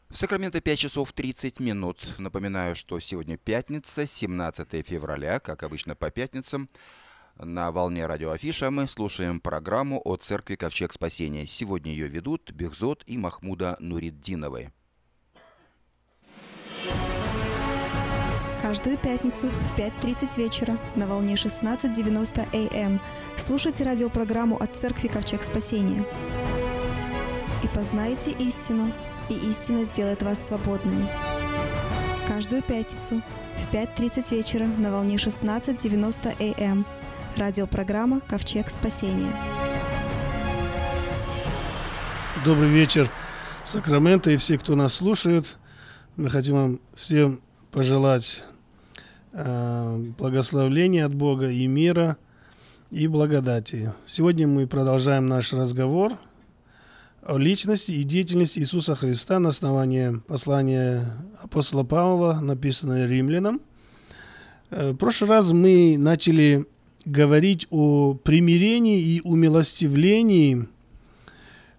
В 0.10 0.16
Сакраменто 0.16 0.62
5 0.62 0.78
часов 0.80 1.12
30 1.14 1.60
минут. 1.60 2.14
Напоминаю, 2.20 2.76
что 2.76 3.00
сегодня 3.00 3.38
пятница, 3.38 4.06
17 4.06 4.86
февраля, 4.86 5.40
как 5.40 5.64
обычно 5.64 5.96
по 5.96 6.12
пятницам. 6.12 6.70
На 7.40 7.72
волне 7.72 8.06
радио 8.06 8.30
Афиша 8.30 8.70
мы 8.70 8.88
слушаем 8.88 9.40
программу 9.40 10.00
о 10.06 10.18
церкви 10.18 10.54
Ковчег 10.54 10.94
Спасения. 10.94 11.48
Сегодня 11.48 11.92
ее 11.92 12.08
ведут 12.08 12.52
Бехзот 12.52 13.02
и 13.08 13.18
Махмуда 13.18 13.78
Нуриддиновы. 13.80 14.72
Каждую 18.74 18.98
пятницу 18.98 19.50
в 19.50 19.78
5.30 19.78 20.36
вечера 20.36 20.80
на 20.96 21.06
волне 21.06 21.36
16.90 21.36 22.76
АМ 22.76 23.00
слушайте 23.38 23.84
радиопрограмму 23.84 24.58
от 24.58 24.76
Церкви 24.76 25.10
Ковчег 25.10 25.44
Спасения. 25.44 26.04
И 27.64 27.68
познайте 27.68 28.32
истину, 28.32 28.92
и 29.30 29.36
истина 29.52 29.84
сделает 29.84 30.24
вас 30.24 30.48
свободными. 30.48 31.08
Каждую 32.28 32.64
пятницу 32.64 33.22
в 33.58 33.72
5.30 33.72 34.36
вечера 34.36 34.66
на 34.66 34.92
волне 34.92 35.18
16.90 35.18 36.60
АМ 36.60 36.84
радиопрограмма 37.38 38.22
«Ковчег 38.22 38.70
спасения». 38.70 39.32
Добрый 42.44 42.70
вечер, 42.70 43.08
Сакраменто 43.66 44.32
и 44.32 44.38
все, 44.38 44.58
кто 44.58 44.74
нас 44.74 44.96
слушает. 44.96 45.58
Мы 46.16 46.32
хотим 46.32 46.56
вам 46.56 46.80
всем 46.96 47.40
пожелать 47.72 48.44
благословления 49.34 51.06
от 51.06 51.16
Бога 51.16 51.50
и 51.50 51.66
мира 51.66 52.18
и 52.92 53.08
благодати. 53.08 53.92
Сегодня 54.06 54.48
мы 54.48 54.68
продолжаем 54.68 55.26
наш 55.26 55.54
разговор 55.54 56.14
о 57.26 57.38
личности 57.38 57.92
и 57.92 58.04
деятельности 58.04 58.60
Иисуса 58.60 58.96
Христа 58.96 59.40
на 59.40 59.50
основании 59.50 60.20
послания 60.28 61.18
апостола 61.42 61.84
Павла, 61.84 62.40
написанное 62.42 63.08
римлянам. 63.08 63.62
Э, 64.70 64.92
в 64.92 64.98
прошлый 64.98 65.30
раз 65.30 65.52
мы 65.52 65.96
начали 65.98 66.66
говорить 67.06 67.68
о 67.70 68.14
примирении 68.14 69.00
и 69.02 69.22
умилостивлении, 69.22 70.68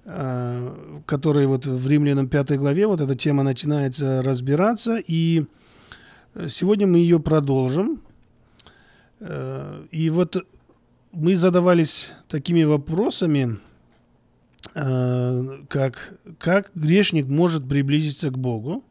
э, 0.04 1.00
которые 1.06 1.46
вот 1.46 1.66
в 1.66 1.88
Римлянам 1.88 2.28
5 2.28 2.56
главе, 2.58 2.86
вот 2.86 3.00
эта 3.00 3.14
тема 3.14 3.42
начинается 3.42 4.22
разбираться, 4.22 4.96
и 4.96 5.44
сегодня 6.48 6.86
мы 6.86 6.98
ее 6.98 7.20
продолжим. 7.20 8.00
Э, 9.20 9.84
и 9.90 10.10
вот 10.10 10.36
мы 11.12 11.36
задавались 11.36 12.12
такими 12.28 12.64
вопросами, 12.64 13.58
э, 14.74 15.58
как, 15.68 16.14
как 16.38 16.70
грешник 16.74 17.26
может 17.28 17.68
приблизиться 17.68 18.30
к 18.30 18.38
Богу, 18.38 18.84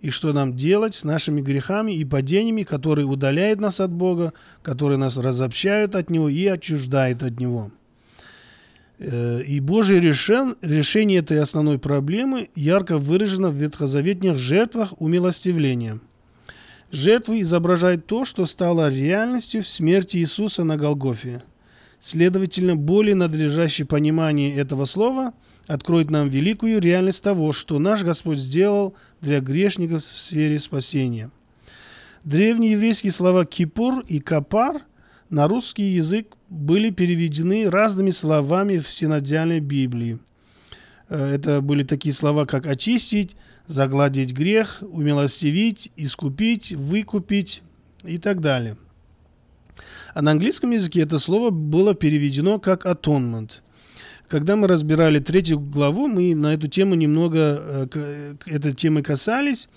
и 0.00 0.10
что 0.10 0.32
нам 0.32 0.54
делать 0.56 0.94
с 0.94 1.04
нашими 1.04 1.40
грехами 1.40 1.92
и 1.92 2.04
падениями, 2.04 2.62
которые 2.62 3.06
удаляют 3.06 3.60
нас 3.60 3.80
от 3.80 3.90
Бога, 3.90 4.34
которые 4.62 4.98
нас 4.98 5.16
разобщают 5.16 5.96
от 5.96 6.10
Него 6.10 6.28
и 6.28 6.46
отчуждают 6.46 7.22
от 7.22 7.40
Него. 7.40 7.70
Э, 8.98 9.42
и 9.42 9.60
Божье 9.60 9.98
решен, 9.98 10.56
решение 10.60 11.20
этой 11.20 11.40
основной 11.40 11.78
проблемы 11.78 12.50
ярко 12.54 12.98
выражено 12.98 13.50
в 13.50 13.54
ветхозаветных 13.54 14.38
жертвах 14.38 15.00
умилостивления. 15.00 16.00
Жертвы 16.90 17.40
изображают 17.40 18.06
то, 18.06 18.24
что 18.24 18.46
стало 18.46 18.88
реальностью 18.88 19.62
в 19.62 19.68
смерти 19.68 20.18
Иисуса 20.18 20.64
на 20.64 20.76
Голгофе. 20.76 21.42
Следовательно, 21.98 22.76
более 22.76 23.14
надлежащее 23.14 23.86
понимание 23.86 24.54
этого 24.54 24.84
слова– 24.84 25.34
откроет 25.66 26.10
нам 26.10 26.28
великую 26.28 26.80
реальность 26.80 27.22
того, 27.22 27.52
что 27.52 27.78
наш 27.78 28.02
Господь 28.02 28.38
сделал 28.38 28.94
для 29.20 29.40
грешников 29.40 30.02
в 30.02 30.18
сфере 30.18 30.58
спасения. 30.58 31.30
Древнееврейские 32.24 33.12
слова 33.12 33.44
«кипур» 33.44 34.00
и 34.00 34.20
«капар» 34.20 34.82
на 35.28 35.48
русский 35.48 35.84
язык 35.84 36.34
были 36.48 36.90
переведены 36.90 37.68
разными 37.70 38.10
словами 38.10 38.78
в 38.78 38.88
синодиальной 38.88 39.60
Библии. 39.60 40.18
Э, 41.08 41.34
это 41.34 41.60
были 41.60 41.82
такие 41.82 42.14
слова, 42.14 42.46
как 42.46 42.66
«очистить», 42.66 43.36
«загладить 43.66 44.32
грех», 44.32 44.82
«умилостивить», 44.82 45.92
«искупить», 45.96 46.72
«выкупить» 46.72 47.62
и 48.04 48.18
так 48.18 48.40
далее. 48.40 48.76
А 50.14 50.22
на 50.22 50.30
английском 50.32 50.70
языке 50.70 51.02
это 51.02 51.18
слово 51.18 51.50
было 51.50 51.94
переведено 51.94 52.58
как 52.58 52.86
«atonement». 52.86 53.60
Когда 54.28 54.56
мы 54.56 54.66
разбирали 54.66 55.20
третью 55.20 55.60
главу, 55.60 56.08
мы 56.08 56.34
на 56.34 56.52
эту 56.54 56.66
тему 56.66 56.96
немного 56.96 57.88
э, 57.94 58.34
этой 58.46 58.72
темы 58.72 59.02
касались, 59.02 59.68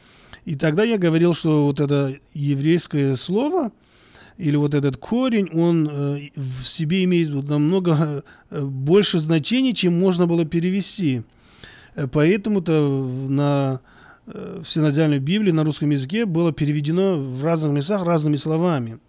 и 0.45 0.55
тогда 0.55 0.83
я 0.83 0.97
говорил, 0.97 1.35
что 1.35 1.67
вот 1.67 1.79
это 1.79 2.15
еврейское 2.33 3.15
слово– 3.15 3.71
или 4.39 4.55
вот 4.55 4.73
этот 4.73 4.95
корень, 4.95 5.49
он 5.51 5.89
э, 5.91 6.29
в 6.35 6.63
себе 6.63 7.03
имеет 7.03 7.29
намного 7.49 8.23
э, 8.49 8.61
больше 8.63 9.19
значений, 9.19 9.73
чем 9.73 9.99
можно 9.99 10.27
было 10.27 10.45
перевести. 10.45 11.23
Э, 11.99 12.07
поэтому-то 12.07 13.07
на 13.27 13.81
в 14.31 14.63
синодиальной 14.63 15.17
Библии 15.17 15.49
на 15.49 15.63
русском 15.63 15.89
языке 15.89 16.23
было 16.27 16.53
переведено 16.53 17.17
в 17.17 17.43
разных 17.43 17.71
местах 17.71 18.05
разными 18.05 18.35
словами. 18.35 18.99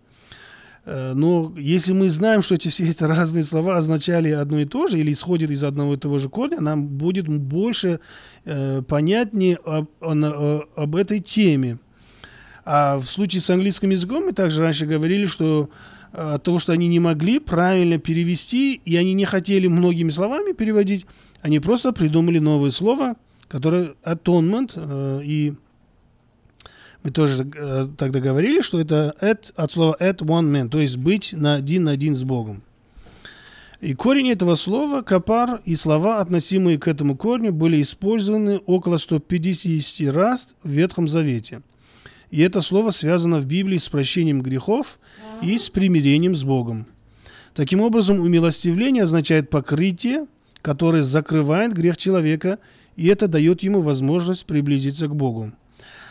Но 0.87 1.53
если 1.59 1.93
мы 1.93 2.09
знаем, 2.09 2.41
что 2.41 2.55
эти 2.55 2.69
все 2.69 2.89
эти 2.89 3.03
разные 3.03 3.45
слова 3.45 3.77
означали 3.77 4.31
одно 4.31 4.61
и 4.61 4.65
то 4.65 4.87
же 4.87 4.99
или 4.99 5.13
исходят 5.13 5.51
из 5.51 5.63
одного 5.63 5.93
и 5.93 5.99
того 5.99 6.17
же 6.17 6.31
корня, 6.31 6.63
нам 6.63 6.87
будет 6.89 7.29
больше 7.29 8.01
э, 8.47 8.81
понятнее 8.81 9.59
об, 9.63 9.91
о, 10.01 10.63
об 10.75 10.97
этой 10.97 11.21
теме. 11.21 11.79
А 12.65 12.99
в 12.99 13.05
случае 13.05 13.41
с 13.41 13.51
английским 13.51 13.91
языком 13.91 14.25
мы 14.25 14.33
также 14.33 14.61
раньше 14.61 14.87
говорили, 14.87 15.27
что 15.27 15.69
э, 16.13 16.35
от 16.35 16.45
того, 16.45 16.59
что 16.59 16.73
они 16.73 16.89
не 16.89 16.99
могли 16.99 17.41
правильно 17.41 17.99
перевести, 17.99 18.75
и 18.75 18.97
они 18.97 19.13
не 19.13 19.27
хотели 19.27 19.67
многими 19.67 20.11
словами 20.11 20.53
переводить, 20.53 21.05
они 21.43 21.61
просто 21.61 21.93
придумали 21.93 22.39
новое 22.39 22.71
слово, 22.71 23.17
которое 23.49 23.95
atonement, 24.05 24.73
э, 24.75 25.21
и 25.25 25.55
мы 27.03 27.11
тоже 27.11 27.49
э, 27.55 27.89
тогда 27.97 28.21
говорили, 28.21 28.61
что 28.61 28.81
это 28.81 29.15
at, 29.21 29.53
от 29.57 29.73
слова 29.73 29.97
at 30.01 30.19
one 30.19 30.51
man, 30.51 30.69
то 30.69 30.81
есть 30.81 30.97
быть 30.97 31.33
на 31.33 31.55
один 31.55 31.85
на 31.85 31.93
один 31.93 32.15
с 32.15 32.25
Богом. 32.25 32.63
И 33.81 33.95
корень 33.95 34.31
этого 34.31 34.57
слова 34.57 35.01
«капар» 35.01 35.63
и 35.65 35.75
слова, 35.75 36.21
относимые 36.21 36.79
к 36.79 36.87
этому 36.87 37.17
корню, 37.17 37.51
были 37.51 37.81
использованы 37.81 38.59
около 38.59 38.99
150 38.99 40.15
раз 40.15 40.49
в 40.63 40.69
Ветхом 40.69 41.09
Завете– 41.09 41.63
и 42.31 42.43
это 42.43 42.61
слово 42.61 42.91
связано 42.91 43.41
в 43.41 43.47
Библии 43.47 43.77
с 43.77 43.89
прощением 43.89 44.41
грехов 44.41 44.99
и 45.43 45.57
с 45.57 45.69
примирением 45.69 46.37
с 46.37 46.45
Богом. 46.45 46.87
Таким 47.55 47.81
образом, 47.81 48.21
умилостивление 48.21 49.03
означает 49.03 49.51
покрытие, 49.51 50.27
которое 50.63 51.03
закрывает 51.03 51.73
грех 51.73 51.97
человека, 51.97 52.59
и 52.97 53.07
это 53.07 53.29
дает 53.29 53.63
ему 53.63 53.81
возможность 53.81 54.47
приблизиться 54.47 55.09
к 55.09 55.15
Богу. 55.15 55.53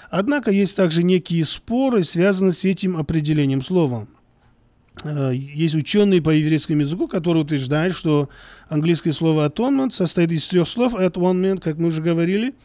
Однако 0.10 0.52
есть 0.52 0.76
также 0.76 1.04
некие 1.04 1.46
споры, 1.46 2.04
связанные 2.04 2.54
с 2.54 2.66
этим 2.66 2.98
определением 2.98 3.62
слова. 3.62 4.08
Э, 5.04 5.32
есть 5.34 5.76
ученые 5.76 6.22
по 6.22 6.32
еврейскому 6.32 6.82
языку, 6.82 7.08
которые 7.08 7.44
утверждают, 7.44 7.96
что 7.96 8.30
английское 8.70 9.12
слово 9.12 9.48
atonement 9.48 9.92
состоит 9.92 10.32
из 10.32 10.48
трех 10.48 10.68
слов 10.68 10.96
at 10.96 11.14
one 11.14 11.42
man, 11.42 11.60
как 11.60 11.78
мы 11.78 11.88
уже 11.88 12.02
говорили, 12.02 12.56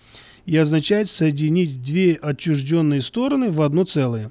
и 0.46 0.56
означает 0.56 1.08
соединить 1.08 1.82
две 1.82 2.14
отчужденные 2.14 3.02
стороны 3.02 3.50
в 3.50 3.60
одно 3.60 3.84
целое. 3.84 4.30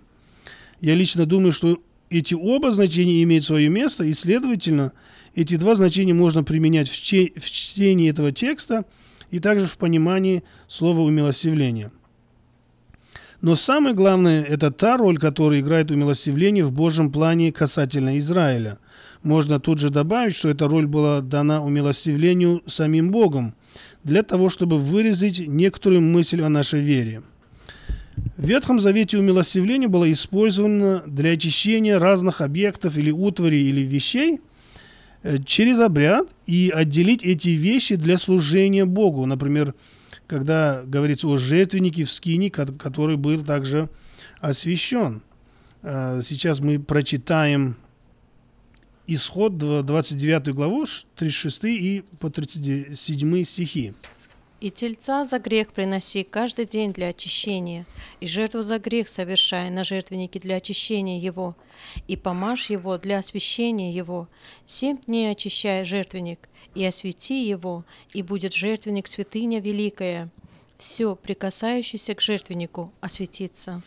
Я 0.82 0.96
лично 0.96 1.26
думаю, 1.26 1.52
что 1.52 1.80
эти 2.10 2.34
оба 2.34 2.72
значения 2.72 3.24
имеют 3.24 3.46
свое 3.46 3.70
место, 3.70 4.04
и, 4.04 4.14
следовательно, 4.14 4.94
эти 5.36 5.56
два 5.58 5.76
значения 5.76 6.14
можно 6.14 6.44
применять 6.44 6.90
в, 6.90 7.02
че- 7.02 7.32
в 7.36 7.50
чтении 7.50 8.10
этого 8.10 8.32
текста 8.32 8.86
и 9.32 9.40
также 9.40 9.66
в 9.66 9.78
понимании 9.78 10.44
слова 10.68 11.02
умилостивления. 11.02 11.92
Но 13.42 13.58
самое 13.58 13.94
главное– 13.94 14.42
это 14.50 14.72
та 14.72 14.96
роль, 14.96 15.18
которую 15.18 15.60
играет 15.60 15.92
умилостивление 15.92 16.64
в 16.64 16.72
Божьем 16.72 17.12
плане 17.12 17.52
касательно 17.52 18.18
Израиля. 18.18 18.80
Можно 19.22 19.60
тут 19.60 19.80
же 19.80 19.90
добавить, 19.90 20.36
что 20.36 20.50
эта 20.50 20.68
роль 20.68 20.88
была 20.88 21.20
дана 21.20 21.62
умилостивлению 21.62 22.62
самим 22.68 23.12
Богом, 23.12 23.54
для 24.04 24.24
того, 24.24 24.48
чтобы 24.50 24.80
выразить 24.80 25.46
некоторую 25.46 26.02
мысль 26.02 26.42
о 26.42 26.50
нашей 26.50 26.80
вере. 26.80 27.24
В 28.38 28.46
Ветхом 28.46 28.80
Завете 28.80 29.18
умилостивление 29.18 29.90
было 29.90 30.10
использовано 30.12 31.04
для 31.06 31.32
очищения 31.32 32.00
разных 32.00 32.42
объектов 32.42 32.98
или 32.98 33.12
утварей 33.12 33.68
или 33.68 33.82
вещей 33.82 34.40
через 35.46 35.80
обряд 35.80 36.28
и 36.46 36.72
отделить 36.74 37.24
эти 37.24 37.50
вещи 37.50 37.96
для 37.96 38.18
служения 38.18 38.86
Богу. 38.86 39.26
Например, 39.26 39.74
когда 40.28 40.84
говорится 40.86 41.28
о 41.28 41.38
жертвеннике 41.38 42.04
в 42.06 42.12
скине, 42.12 42.50
который 42.50 43.18
был 43.18 43.44
также 43.44 43.90
освящен. 44.40 45.22
Э, 45.82 46.22
сейчас 46.22 46.60
мы 46.60 46.80
прочитаем 46.80 47.76
Исход 49.06 49.58
29 49.58 50.54
главу, 50.54 50.86
36 51.16 51.64
и 51.66 52.04
по 52.20 52.30
37 52.30 53.44
стихи. 53.44 53.94
«И 54.64 54.70
тельца 54.70 55.26
за 55.26 55.40
грех 55.40 55.74
приноси 55.74 56.24
каждый 56.24 56.64
день 56.64 56.94
для 56.94 57.10
очищения, 57.10 57.86
и 58.22 58.28
жертву 58.28 58.62
за 58.62 58.80
грех 58.80 59.10
совершай 59.10 59.70
на 59.70 59.84
жертвеннике 59.84 60.40
для 60.40 60.56
очищения 60.56 61.20
его, 61.20 61.58
и 62.08 62.16
помажь 62.16 62.70
его 62.70 62.98
для 62.98 63.18
освящения 63.18 63.92
его. 63.92 64.30
Семь 64.64 65.00
дней 65.06 65.30
очищай 65.30 65.84
жертвенник, 65.84 66.48
и 66.76 66.86
освети 66.86 67.46
его, 67.46 67.84
и 68.14 68.22
будет 68.22 68.54
жертвенник 68.54 69.10
святыня 69.10 69.60
великая. 69.60 70.30
Все, 70.78 71.14
прикасающееся 71.18 72.16
к 72.16 72.22
жертвеннику, 72.22 72.94
осветится». 73.02 73.82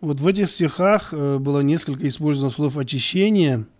Вот 0.00 0.20
в 0.20 0.26
этих 0.28 0.48
стихах 0.48 1.12
э, 1.12 1.38
было 1.38 1.58
несколько 1.58 2.06
использовано 2.06 2.52
слов 2.52 2.76
очищения– 2.76 3.66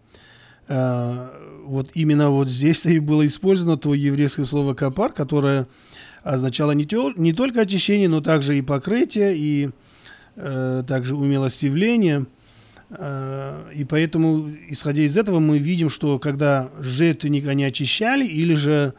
Э, 0.71 1.27
вот 1.65 1.91
именно 1.95 2.31
вот 2.31 2.49
здесь 2.49 2.87
и 2.87 3.01
было 3.01 3.27
использовано 3.27 3.77
то 3.77 3.93
еврейское 3.93 4.45
слово 4.45 4.75
«капар», 4.75 5.13
которое 5.13 5.67
означало 6.23 6.73
не, 6.73 6.85
те, 6.85 7.13
не 7.17 7.33
только 7.33 7.63
очищение, 7.63 8.09
но 8.09 8.21
также 8.21 8.59
и 8.59 8.63
покрытие, 8.63 9.37
и 9.37 9.71
э, 10.37 10.85
также 10.87 11.17
умилостивление. 11.17 12.27
Э, 12.91 13.71
и 13.75 13.85
поэтому, 13.85 14.49
исходя 14.69 15.03
из 15.03 15.17
этого, 15.17 15.41
мы 15.41 15.59
видим, 15.59 15.89
что 15.89 16.19
когда 16.19 16.71
жертвенник 16.81 17.47
они 17.49 17.65
очищали 17.65 18.27
или 18.27 18.55
же 18.55 18.95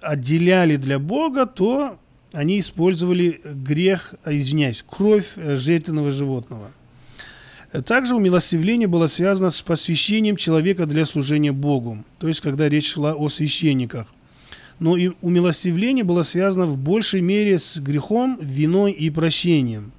отделяли 0.00 0.76
для 0.76 0.98
Бога, 0.98 1.46
то 1.46 1.98
они 2.32 2.58
использовали 2.58 3.40
грех, 3.44 4.14
извиняюсь, 4.26 4.84
кровь 4.88 5.32
э, 5.36 5.56
жертвенного 5.56 6.10
животного– 6.10 6.72
также 7.82 8.14
умилостивление 8.14 8.86
было 8.86 9.08
связано 9.08 9.50
с 9.50 9.60
посвящением 9.60 10.36
человека 10.36 10.86
для 10.86 11.04
служения 11.04 11.50
Богу, 11.50 12.04
то 12.20 12.28
есть 12.28 12.40
когда 12.40 12.68
речь 12.68 12.92
шла 12.92 13.14
о 13.14 13.28
священниках. 13.28 14.06
Но 14.78 14.96
и 14.96 15.12
умилостивление 15.22 16.04
было 16.04 16.22
связано 16.22 16.66
в 16.66 16.76
большей 16.76 17.20
мере 17.20 17.58
с 17.58 17.78
грехом, 17.78 18.38
виной 18.40 18.92
и 18.92 19.10
прощением. 19.10 19.92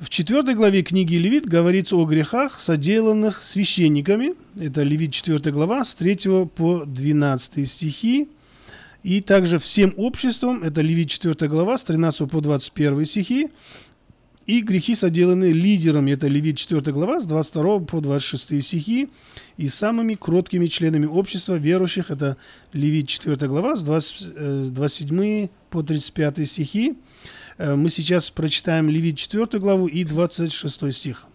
В 0.00 0.08
четвертой 0.08 0.54
главе 0.54 0.82
книги 0.82 1.16
Левит 1.16 1.44
говорится 1.44 1.94
о 1.94 2.06
грехах, 2.06 2.58
соделанных 2.58 3.42
священниками. 3.42 4.32
Это 4.58 4.82
Левит 4.82 5.12
4 5.12 5.52
глава 5.52 5.84
с 5.84 5.94
3 5.94 6.46
по 6.54 6.84
12 6.86 7.68
стихи. 7.68 8.28
И 9.02 9.20
также 9.20 9.58
всем 9.58 9.92
обществом, 9.98 10.62
это 10.62 10.80
Левит 10.80 11.10
4 11.10 11.48
глава 11.48 11.76
с 11.76 11.84
13 11.84 12.30
по 12.30 12.40
21 12.40 13.04
стихи, 13.04 13.48
и 14.50 14.62
грехи 14.62 14.96
соделаны 14.96 15.52
лидерами, 15.52 16.10
это 16.10 16.26
Левит 16.26 16.56
4 16.56 16.92
глава 16.92 17.20
с 17.20 17.24
22 17.24 17.80
по 17.80 18.00
26 18.00 18.64
стихи, 18.64 19.08
и 19.56 19.68
самыми 19.68 20.16
кроткими 20.16 20.66
членами 20.66 21.06
общества 21.06 21.54
верующих, 21.54 22.10
это 22.10 22.36
Левит 22.72 23.06
4 23.06 23.36
глава 23.46 23.76
с 23.76 23.84
20, 23.84 24.72
27 24.74 25.22
э, 25.22 25.48
по 25.70 25.84
35 25.84 26.48
стихи. 26.48 26.96
Э, 27.58 27.76
мы 27.76 27.90
сейчас 27.90 28.30
прочитаем 28.30 28.88
Левит 28.88 29.18
4 29.18 29.46
главу 29.60 29.86
и 29.86 30.02
26 30.02 30.92
стих. 30.92 31.26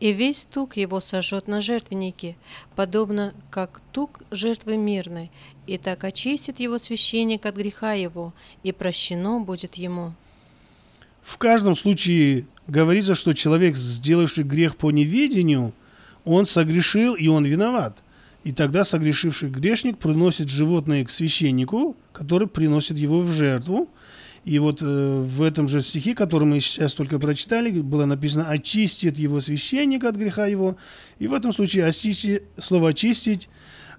«И 0.00 0.12
весь 0.12 0.44
тук 0.44 0.76
его 0.76 0.98
сожжет 0.98 1.46
на 1.46 1.60
жертвеннике, 1.60 2.36
подобно 2.74 3.32
как 3.48 3.80
тук 3.92 4.24
жертвы 4.32 4.76
мирной, 4.76 5.30
и 5.68 5.78
так 5.78 6.02
очистит 6.02 6.58
его 6.58 6.78
священник 6.78 7.46
от 7.46 7.54
греха 7.54 7.92
его, 7.92 8.34
и 8.64 8.72
прощено 8.72 9.38
будет 9.38 9.76
ему». 9.76 10.14
В 11.22 11.38
каждом 11.38 11.74
случае 11.74 12.46
говорится, 12.68 13.14
что 13.14 13.32
человек, 13.32 13.76
сделавший 13.76 14.44
грех 14.44 14.76
по 14.76 14.90
неведению, 14.90 15.72
он 16.24 16.46
согрешил 16.46 17.14
и 17.14 17.28
он 17.28 17.44
виноват. 17.44 18.02
И 18.44 18.52
тогда 18.52 18.84
согрешивший 18.84 19.50
грешник 19.50 19.98
приносит 19.98 20.48
животное 20.48 21.04
к 21.04 21.10
священнику, 21.10 21.96
который 22.12 22.46
приносит 22.46 22.96
его 22.96 23.20
в 23.20 23.32
жертву. 23.32 23.88
И 24.44 24.60
вот 24.60 24.80
э, 24.80 24.84
в 24.84 25.42
этом 25.42 25.66
же 25.66 25.80
стихе, 25.80 26.14
который 26.14 26.44
мы 26.44 26.60
сейчас 26.60 26.94
только 26.94 27.18
прочитали, 27.18 27.80
было 27.80 28.04
написано 28.04 28.48
«очистит 28.48 29.18
его 29.18 29.40
священник 29.40 30.04
от 30.04 30.14
греха 30.14 30.46
его». 30.46 30.76
И 31.18 31.26
в 31.26 31.34
этом 31.34 31.52
случае 31.52 31.86
очисти, 31.86 32.44
слово 32.56 32.90
«очистить» 32.90 33.48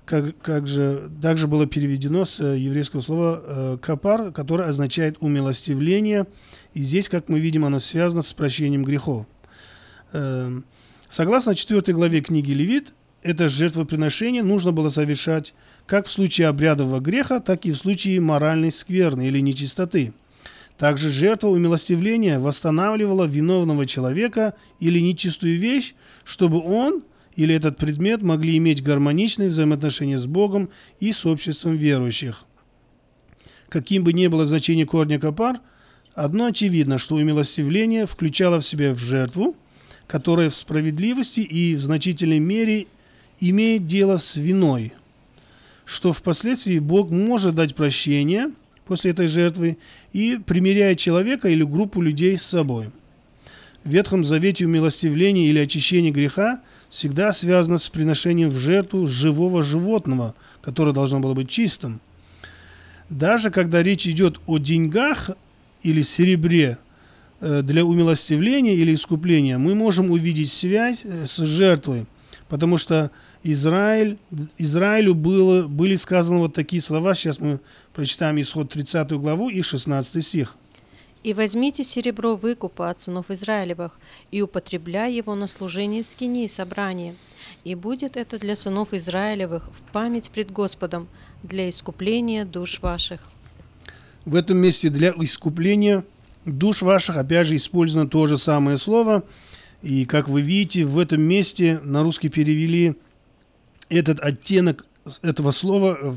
как, 0.08 0.40
как 0.40 0.68
же, 0.68 1.12
также 1.22 1.48
было 1.48 1.68
переведено 1.68 2.24
с 2.24 2.40
э, 2.40 2.58
еврейского 2.58 3.02
слова 3.02 3.44
э, 3.46 3.78
«капар», 3.82 4.32
которое 4.32 4.70
означает 4.70 5.18
«умилостивление». 5.20 6.28
И 6.74 6.82
здесь, 6.82 7.10
как 7.10 7.28
мы 7.28 7.40
видим, 7.40 7.66
оно 7.66 7.80
связано 7.80 8.22
с 8.22 8.32
прощением 8.32 8.84
грехов. 8.84 9.26
Э, 10.14 10.62
согласно 11.10 11.56
4 11.56 11.94
главе 11.94 12.22
книги 12.22 12.54
Левит, 12.54 12.94
это 13.22 13.50
жертвоприношение 13.50 14.44
нужно 14.44 14.72
было 14.72 14.88
совершать 14.88 15.54
как 15.86 16.08
в 16.08 16.12
случае 16.12 16.48
обрядового 16.48 17.02
греха, 17.02 17.42
так 17.42 17.66
и 17.66 17.72
в 17.72 17.78
случае 17.78 18.22
моральной 18.22 18.72
скверны 18.72 19.28
или 19.28 19.40
нечистоты. 19.42 20.14
Также 20.78 21.10
жертва 21.10 21.50
умилостивления 21.50 22.40
восстанавливала 22.40 23.26
виновного 23.26 23.86
человека 23.86 24.54
или 24.80 25.00
нечистую 25.00 25.60
вещь, 25.60 25.96
чтобы 26.24 26.62
он 26.62 27.04
или 27.38 27.54
этот 27.54 27.78
предмет 27.78 28.24
могли 28.24 28.58
иметь 28.58 28.84
гармоничные 28.84 29.50
взаимоотношения 29.50 30.18
с 30.18 30.26
Богом 30.26 30.70
и 31.00 31.12
с 31.14 31.24
обществом 31.26 31.78
верующих. 31.78 32.44
Каким 33.70 34.04
бы 34.04 34.12
ни 34.12 34.26
было 34.26 34.46
значение 34.46 34.88
корня 34.88 35.20
копар, 35.20 35.60
одно 36.16 36.48
очевидно, 36.48 36.98
что 36.98 37.16
умилостивление 37.16 38.08
включало 38.08 38.60
в 38.60 38.66
себя 38.66 38.92
в 38.94 38.98
жертву, 38.98 39.56
которая 40.08 40.50
в 40.50 40.56
справедливости 40.56 41.42
и 41.42 41.76
в 41.76 41.82
значительной 41.82 42.40
мере 42.40 42.88
имеет 43.40 43.86
дело 43.86 44.18
с 44.18 44.36
виной, 44.36 44.94
что 45.86 46.14
впоследствии 46.14 46.80
Бог 46.80 47.12
может 47.12 47.54
дать 47.54 47.76
прощение 47.76 48.50
после 48.86 49.12
этой 49.12 49.28
жертвы 49.28 49.78
и 50.12 50.40
примиряет 50.44 50.98
человека 50.98 51.50
или 51.50 51.64
группу 51.64 52.02
людей 52.02 52.36
с 52.36 52.42
собой. 52.42 52.90
В 53.84 53.90
Ветхом 53.92 54.24
Завете 54.24 54.66
умилостивление 54.66 55.46
или 55.48 55.60
очищение 55.60 56.12
греха 56.12 56.62
всегда 56.90 57.34
связано 57.34 57.78
с 57.78 57.90
приношением 57.90 58.50
в 58.50 58.58
жертву 58.58 59.08
живого 59.08 59.64
животного, 59.64 60.36
которое 60.62 60.94
должно 60.94 61.20
было 61.20 61.34
быть 61.34 61.50
чистым. 61.50 62.00
Даже 63.10 63.52
когда 63.52 63.84
речь 63.84 64.08
идет 64.08 64.40
о 64.46 64.58
деньгах 64.58 65.32
или 65.82 66.02
серебре 66.02 66.78
э, 67.40 67.62
для 67.62 67.86
умилостивления 67.86 68.74
или 68.74 68.94
искупления, 68.94 69.58
мы 69.58 69.76
можем 69.76 70.12
увидеть 70.12 70.52
связь 70.52 71.04
э, 71.06 71.26
с 71.26 71.38
жертвой, 71.38 72.06
потому 72.50 72.78
что 72.78 73.12
Израиль, 73.44 74.18
Израилю 74.58 75.14
было, 75.14 75.68
были 75.68 75.96
сказаны 75.96 76.40
вот 76.40 76.54
такие 76.54 76.82
слова. 76.82 77.16
Сейчас 77.16 77.40
мы 77.40 77.60
прочитаем 77.94 78.40
исход 78.42 78.72
30 78.72 79.12
главу 79.14 79.50
и 79.50 79.62
16 79.62 80.26
стих. 80.26 80.58
«И 81.28 81.34
возьмите 81.34 81.84
серебро 81.84 82.38
выкупа 82.38 82.90
от 82.90 83.02
сынов 83.02 83.30
Израилевых, 83.30 84.00
и 84.32 84.42
употребляй 84.42 85.14
его 85.14 85.36
на 85.36 85.48
служение 85.48 86.06
скини 86.06 86.46
и 86.46 86.48
собрания, 86.48 87.18
и 87.66 87.76
будет 87.76 88.16
это 88.16 88.40
для 88.40 88.56
сынов 88.56 88.94
Израилевых 88.94 89.70
в 89.78 89.92
память 89.92 90.32
пред 90.32 90.52
Господом, 90.52 91.10
для 91.44 91.68
искупления 91.68 92.46
душ 92.46 92.80
ваших». 92.82 93.30
В 94.24 94.36
этом 94.36 94.58
месте 94.60 94.88
для 94.88 95.10
искупления 95.18 96.06
душ 96.46 96.82
ваших, 96.82 97.18
опять 97.18 97.48
же, 97.48 97.58
использовано 97.58 98.10
то 98.10 98.26
же 98.26 98.38
самое 98.38 98.78
слово. 98.78 99.26
И, 99.82 100.06
как 100.06 100.30
вы 100.30 100.40
видите, 100.40 100.86
в 100.86 100.98
этом 100.98 101.22
месте 101.22 101.82
на 101.84 102.04
русский 102.04 102.30
перевели– 102.30 102.96
этот 103.90 104.22
оттенок 104.22 104.86
этого 105.22 105.52
слова, 105.52 106.16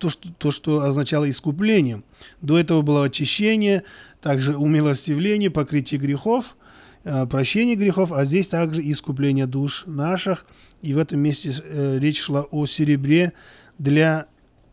то, 0.00 0.08
что, 0.08 0.28
то, 0.32 0.50
что 0.50 0.82
означало 0.82 1.28
искупление. 1.28 2.02
До 2.40 2.58
этого 2.58 2.82
было 2.82 3.04
очищение, 3.04 3.84
также 4.20 4.56
умилостивление, 4.56 5.50
покрытие 5.50 6.00
грехов, 6.00 6.56
э, 7.04 7.26
прощение 7.26 7.76
грехов, 7.76 8.10
а 8.10 8.24
здесь 8.24 8.48
также 8.48 8.80
искупление 8.90 9.46
душ 9.46 9.84
наших. 9.86 10.46
И 10.82 10.94
в 10.94 10.98
этом 10.98 11.20
месте 11.20 11.52
э, 11.62 11.98
речь 12.00 12.20
шла 12.20 12.42
о 12.50 12.66
серебре 12.66 13.34
для 13.78 14.26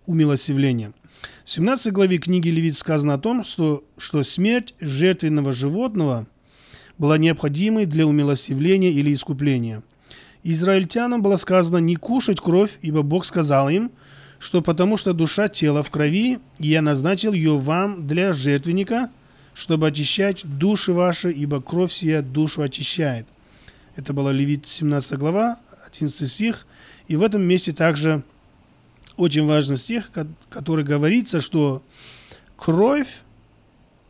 умилостивления. 0.05 0.93
В 1.43 1.49
17 1.49 1.91
главе 1.91 2.17
книги 2.17 2.49
Левит 2.49 2.77
сказано 2.77 3.15
о 3.15 3.19
том, 3.19 3.43
что, 3.43 3.83
что 3.97 4.23
смерть 4.23 4.75
жертвенного 4.79 5.51
животного 5.51 6.25
была 6.97 7.17
необходимой 7.17 7.85
для 7.85 8.07
умилостивления 8.07 8.91
или 8.91 9.13
искупления– 9.13 9.83
Израильтянам 10.49 11.21
было 11.21 11.35
сказано 11.35 11.77
не 11.79 11.97
кушать 11.97 12.39
кровь, 12.39 12.77
ибо 12.81 13.01
Бог 13.01 13.25
сказал 13.25 13.67
им, 13.67 13.91
что 14.39 14.61
потому 14.61 14.97
что 14.97 15.13
душа 15.13 15.47
тела 15.47 15.83
в 15.83 15.89
крови, 15.89 16.39
я 16.59 16.81
назначил 16.81 17.33
ее 17.33 17.57
вам 17.57 18.07
для 18.07 18.33
жертвенника, 18.33 19.09
чтобы 19.53 19.87
очищать 19.87 20.43
души 20.45 20.93
ваши, 20.93 21.31
ибо 21.31 21.61
кровь 21.61 21.91
сия 21.91 22.21
душу 22.21 22.61
очищает. 22.61 23.25
Это 23.95 24.13
была 24.13 24.31
Левит 24.31 24.67
17 24.67 25.17
глава, 25.17 25.59
11 25.87 26.29
стих. 26.29 26.67
И 27.07 27.15
в 27.15 27.23
этом 27.23 27.41
месте 27.41 27.71
также 27.71 28.23
очень 29.15 29.45
важный 29.45 29.77
стих, 29.77 30.11
который 30.49 30.85
говорится, 30.85 31.41
что 31.41 31.81
кровь 32.55 33.21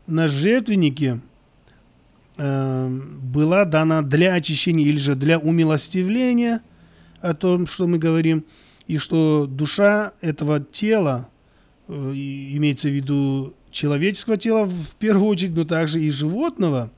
на 0.08 0.28
жертвеннике– 0.28 1.22
Эм, 2.40 3.20
была 3.20 3.66
дана 3.66 4.04
для 4.04 4.36
очищения 4.36 4.86
или 4.86 5.00
же 5.00 5.16
для 5.16 5.40
умилостивления 5.40 6.62
о 7.20 7.34
том, 7.34 7.66
что 7.66 7.88
мы 7.88 7.98
говорим, 7.98 8.46
и 8.88 8.98
что 8.98 9.48
душа 9.48 10.14
этого 10.22 10.62
тела, 10.62 11.30
э, 11.88 11.94
имеется 11.94 12.88
в 12.88 12.92
виду 12.92 13.54
человеческого 13.70 14.38
тела 14.38 14.66
в 14.66 14.96
первую 14.96 15.28
очередь, 15.28 15.56
но 15.56 15.66
также 15.66 16.02
и 16.02 16.10
животного, 16.10 16.92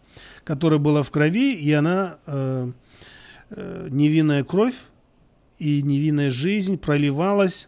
которое 0.43 0.77
было 0.77 1.03
в 1.03 1.09
крови, 1.09 1.55
и 1.55 1.71
она 1.73 2.17
э, 2.27 2.71
э, 3.49 3.87
невинная 3.89 4.43
кровь 4.43 4.75
и 5.57 5.81
невинная 5.81 6.29
жизнь 6.29 6.77
проливалась 6.77 7.67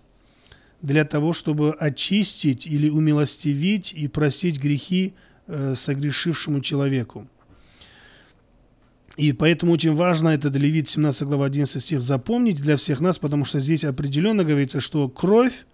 для 0.82 1.04
того, 1.04 1.34
чтобы 1.34 1.72
очистить 1.72 2.66
или 2.66 2.90
умилостивить 2.90 3.92
и 3.94 4.08
простить 4.08 4.60
грехи 4.60 5.14
согрешившему 5.48 6.62
человеку. 6.62 7.28
И 9.18 9.34
поэтому 9.34 9.74
очень 9.74 9.94
важно 9.94 10.30
этот 10.30 10.56
Левит 10.56 10.88
17 10.88 11.24
глава 11.24 11.46
11 11.46 11.84
стих 11.84 12.02
запомнить 12.02 12.62
для 12.62 12.78
всех 12.78 13.02
нас, 13.02 13.18
потому 13.18 13.44
что 13.44 13.60
здесь 13.60 13.84
определенно 13.84 14.44
говорится, 14.44 14.80
что 14.80 15.10
кровь 15.10 15.66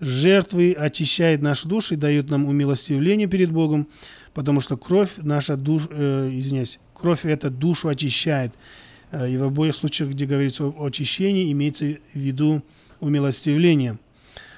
жертвы 0.00 0.72
очищает 0.72 1.42
нашу 1.42 1.68
душу 1.68 1.94
и 1.94 1.98
дает 1.98 2.30
нам 2.30 2.46
умилостивление 2.46 3.28
перед 3.28 3.52
Богом, 3.52 3.86
потому 4.32 4.62
что 4.62 4.78
кровь 4.78 5.10
наша 5.18 5.56
душ, 5.56 5.88
э, 5.90 6.30
извиняюсь, 6.32 6.80
кровь 6.94 7.26
эта 7.26 7.50
душу 7.50 7.88
очищает. 7.88 8.54
Э, 9.12 9.30
и 9.30 9.36
в 9.36 9.42
обоих 9.42 9.76
случаях, 9.76 10.10
где 10.10 10.24
говорится 10.24 10.64
о 10.64 10.86
очищении, 10.86 11.52
имеется 11.52 11.98
в 12.14 12.18
виду 12.18 12.62
умилостивление. 13.00 13.98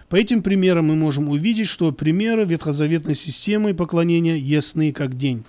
По 0.09 0.15
этим 0.15 0.43
примерам 0.43 0.87
мы 0.87 0.95
можем 0.95 1.29
увидеть, 1.29 1.67
что 1.67 1.91
примеры 1.91 2.45
ветхозаветной 2.45 3.17
системы 3.17 3.75
поклонения 3.75 4.37
ясны 4.37 4.93
как 4.93 5.17
день. 5.17 5.43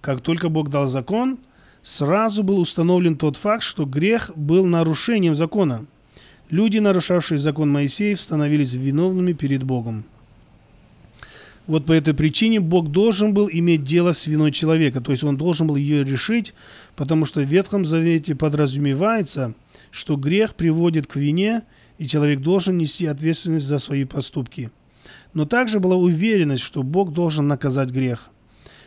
Как 0.00 0.22
только 0.22 0.48
Бог 0.48 0.70
дал 0.70 0.86
закон– 0.86 1.38
сразу 1.86 2.42
был 2.42 2.58
установлен 2.58 3.16
тот 3.16 3.36
факт, 3.36 3.62
что 3.62 3.84
грех 3.86 4.32
был 4.34 4.66
нарушением 4.66 5.36
закона. 5.36 5.86
Люди, 6.50 6.78
нарушавшие 6.78 7.38
закон 7.38 7.70
Моисеев, 7.70 8.20
становились 8.20 8.74
виновными 8.74 9.32
перед 9.32 9.62
Богом. 9.62 10.04
Вот 11.68 11.86
по 11.86 11.92
этой 11.92 12.12
причине 12.12 12.58
Бог 12.58 12.88
должен 12.90 13.34
был 13.34 13.48
иметь 13.52 13.84
дело 13.84 14.12
с 14.12 14.26
виной 14.26 14.50
человека, 14.50 15.00
то 15.00 15.12
есть 15.12 15.22
он 15.22 15.36
должен 15.36 15.68
был 15.68 15.76
ее 15.76 16.02
решить, 16.02 16.54
потому 16.96 17.24
что 17.24 17.40
в 17.40 17.44
Ветхом 17.44 17.84
Завете 17.84 18.34
подразумевается, 18.34 19.54
что 19.92 20.16
грех 20.16 20.56
приводит 20.56 21.06
к 21.06 21.14
вине, 21.14 21.62
и 21.98 22.08
человек 22.08 22.40
должен 22.40 22.78
нести 22.78 23.06
ответственность 23.06 23.66
за 23.66 23.78
свои 23.78 24.04
поступки. 24.04 24.70
Но 25.34 25.44
также 25.44 25.78
была 25.78 25.94
уверенность, 25.94 26.64
что 26.64 26.82
Бог 26.82 27.12
должен 27.12 27.46
наказать 27.46 27.90
грех– 27.90 28.30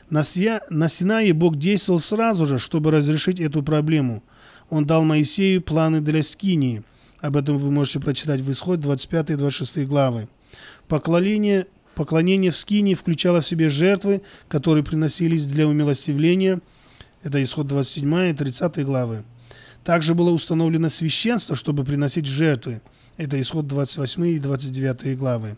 на, 0.09 0.23
Сия, 0.23 0.61
на 0.69 0.87
Синае 0.87 1.33
Бог 1.33 1.57
действовал 1.57 1.99
сразу 1.99 2.45
же, 2.45 2.57
чтобы 2.57 2.91
разрешить 2.91 3.39
эту 3.39 3.63
проблему. 3.63 4.23
Он 4.69 4.85
дал 4.85 5.03
Моисею 5.03 5.61
планы 5.61 6.01
для 6.01 6.23
Скинии. 6.23 6.83
Об 7.19 7.37
этом 7.37 7.57
вы 7.57 7.71
можете 7.71 7.99
прочитать 7.99 8.41
в 8.41 8.51
Исход 8.51 8.79
25 8.79 9.31
и 9.31 9.35
26 9.35 9.87
главы. 9.87 10.27
Поклонение, 10.87 11.67
поклонение 11.95 12.51
в 12.51 12.57
Скинии 12.57 12.93
включало 12.93 13.41
в 13.41 13.47
себе 13.47 13.69
жертвы, 13.69 14.21
которые 14.47 14.83
приносились 14.83 15.45
для 15.45 15.67
умилостивления. 15.67 16.61
Это 17.23 17.41
Исход 17.43 17.67
27 17.67 18.29
и 18.29 18.33
30 18.33 18.85
главы. 18.85 19.23
Также 19.83 20.13
было 20.13 20.31
установлено 20.31 20.89
священство, 20.89 21.55
чтобы 21.55 21.83
приносить 21.83 22.25
жертвы. 22.25 22.81
Это 23.17 23.39
Исход 23.39 23.67
28 23.67 24.27
и 24.27 24.39
29 24.39 25.17
главы. 25.17 25.57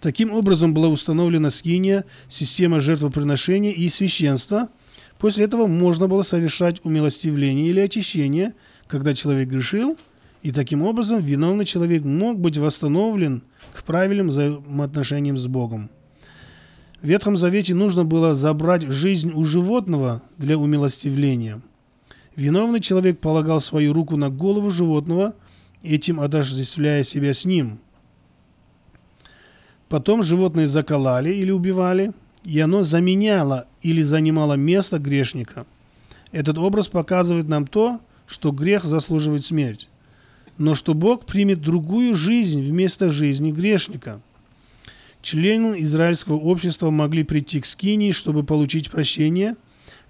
Таким 0.00 0.32
образом 0.32 0.74
была 0.74 0.88
установлена 0.88 1.50
скиния, 1.50 2.04
система 2.28 2.78
жертвоприношения 2.78 3.72
и 3.72 3.88
священства. 3.88 4.68
После 5.18 5.44
этого 5.44 5.66
можно 5.66 6.06
было 6.06 6.22
совершать 6.22 6.80
умилостивление 6.84 7.68
или 7.68 7.80
очищение, 7.80 8.54
когда 8.86 9.12
человек 9.12 9.48
грешил, 9.48 9.98
и 10.42 10.52
таким 10.52 10.82
образом 10.82 11.20
виновный 11.20 11.64
человек 11.64 12.04
мог 12.04 12.38
быть 12.38 12.58
восстановлен 12.58 13.42
к 13.74 13.82
правильным 13.82 14.28
взаимоотношениям 14.28 15.36
с 15.36 15.48
Богом. 15.48 15.90
В 17.02 17.06
Ветхом 17.06 17.36
Завете 17.36 17.74
нужно 17.74 18.04
было 18.04 18.34
забрать 18.34 18.82
жизнь 18.82 19.32
у 19.32 19.44
животного 19.44 20.22
для 20.36 20.56
умилостивления. 20.56 21.60
Виновный 22.36 22.80
человек 22.80 23.18
полагал 23.18 23.60
свою 23.60 23.92
руку 23.92 24.16
на 24.16 24.30
голову 24.30 24.70
животного, 24.70 25.34
этим 25.82 26.20
отождествляя 26.20 27.02
себя 27.02 27.32
с 27.34 27.44
ним. 27.44 27.80
Потом 29.88 30.22
животное 30.22 30.66
заколали 30.66 31.32
или 31.32 31.50
убивали, 31.50 32.12
и 32.44 32.58
оно 32.60 32.82
заменяло 32.82 33.66
или 33.82 34.02
занимало 34.02 34.54
место 34.54 34.98
грешника. 34.98 35.66
Этот 36.32 36.58
образ 36.58 36.88
показывает 36.88 37.48
нам 37.48 37.66
то, 37.66 38.00
что 38.26 38.52
грех 38.52 38.84
заслуживает 38.84 39.44
смерть, 39.44 39.88
но 40.58 40.74
что 40.74 40.94
Бог 40.94 41.24
примет 41.24 41.62
другую 41.62 42.14
жизнь 42.14 42.62
вместо 42.62 43.10
жизни 43.10 43.50
грешника– 43.50 44.20
Члены 45.20 45.82
израильского 45.82 46.36
общества 46.36 46.90
могли 46.90 47.24
прийти 47.24 47.60
к 47.60 47.66
Скинии, 47.66 48.12
чтобы 48.12 48.44
получить 48.44 48.90
прощение, 48.90 49.56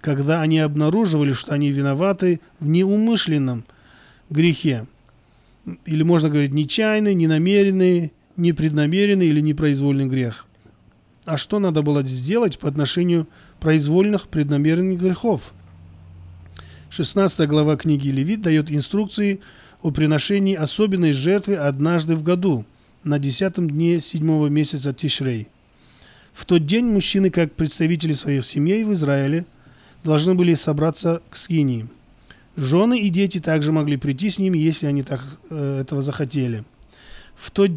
когда 0.01 0.41
они 0.41 0.59
обнаруживали, 0.59 1.33
что 1.33 1.53
они 1.53 1.71
виноваты 1.71 2.39
в 2.59 2.67
неумышленном 2.67 3.65
грехе. 4.29 4.85
Или 5.85 6.03
можно 6.03 6.29
говорить 6.29 6.53
нечаянный, 6.53 7.15
ненамеренный, 7.15 8.13
непреднамеренный 8.39 9.27
или 9.27 9.39
непроизвольный 9.41 10.07
грех. 10.07 10.47
А 11.25 11.37
что 11.37 11.59
надо 11.59 11.81
было 11.81 12.03
сделать 12.03 12.57
по 12.57 12.67
отношению 12.67 13.27
произвольных 13.59 14.27
преднамеренных 14.27 14.99
грехов? 14.99 15.53
16 16.89 17.47
глава 17.47 17.77
книги 17.77 18.09
Левит 18.09 18.41
дает 18.41 18.71
инструкции 18.71 19.41
о 19.81 19.91
приношении 19.91 20.55
особенной 20.55 21.11
жертвы 21.11 21.55
однажды 21.55 22.15
в 22.15 22.23
году– 22.23 22.65
на 23.03 23.19
десятом 23.19 23.69
дне 23.69 23.99
седьмого 23.99 24.47
месяца 24.47 24.93
Тишрей. 24.93 25.47
В 26.33 26.45
тот 26.45 26.65
день 26.65 26.85
мужчины, 26.85 27.29
как 27.29 27.53
представители 27.53 28.13
своих 28.13 28.45
семей 28.45 28.83
в 28.83 28.93
Израиле, 28.93 29.45
должны 30.03 30.35
были 30.35 30.53
собраться 30.53 31.21
к 31.29 31.35
скинии. 31.35 31.87
Жены 32.55 32.99
и 32.99 33.09
дети 33.09 33.39
также 33.39 33.71
могли 33.71 33.97
прийти 33.97 34.29
с 34.29 34.37
ними, 34.37 34.57
если 34.57 34.85
они 34.85 35.03
так 35.03 35.23
э, 35.49 35.81
этого 35.81 36.01
захотели. 36.01 36.63
В 37.35 37.51
тот 37.51 37.71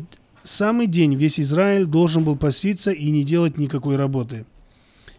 самый 0.44 0.86
день 0.86 1.14
весь 1.14 1.40
Израиль 1.40 1.86
должен 1.86 2.24
был 2.24 2.36
поститься 2.36 2.90
и 2.90 3.10
не 3.10 3.24
делать 3.24 3.56
никакой 3.58 3.96
работы. 3.96 4.44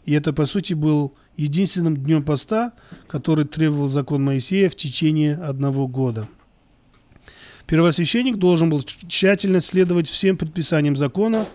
И 0.05 0.13
это, 0.13 0.33
по 0.33 0.45
сути, 0.45 0.73
был 0.73 1.13
единственным 1.37 1.97
днем 1.97 2.23
поста, 2.23 2.73
который 3.07 3.45
требовал 3.45 3.87
закон 3.87 4.23
Моисея 4.23 4.69
в 4.69 4.75
течение 4.75 5.35
одного 5.35 5.87
года. 5.87 6.27
Первосвященник 7.65 8.37
должен 8.37 8.69
был 8.69 8.83
тщательно 8.83 9.61
следовать 9.61 10.09
всем 10.09 10.35
предписаниям 10.35 10.95
закона. 10.95 11.47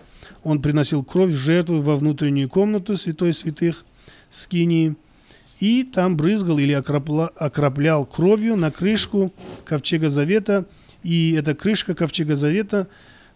Он 0.43 0.61
приносил 0.61 1.03
кровь 1.03 1.31
в 1.31 1.37
жертву 1.37 1.81
во 1.81 1.95
внутреннюю 1.95 2.49
комнату 2.49 2.97
святой 2.97 3.33
святых 3.33 3.85
скинии 4.29 4.95
и 5.59 5.83
там 5.83 6.15
брызгал 6.15 6.57
или 6.57 6.71
окроплял 6.71 8.05
кровью 8.05 8.55
на 8.55 8.71
крышку 8.71 9.33
ковчега 9.65 10.09
завета. 10.09 10.65
И 11.03 11.33
эта 11.33 11.53
крышка 11.53 11.93
ковчега 11.93 12.35
завета 12.35 12.87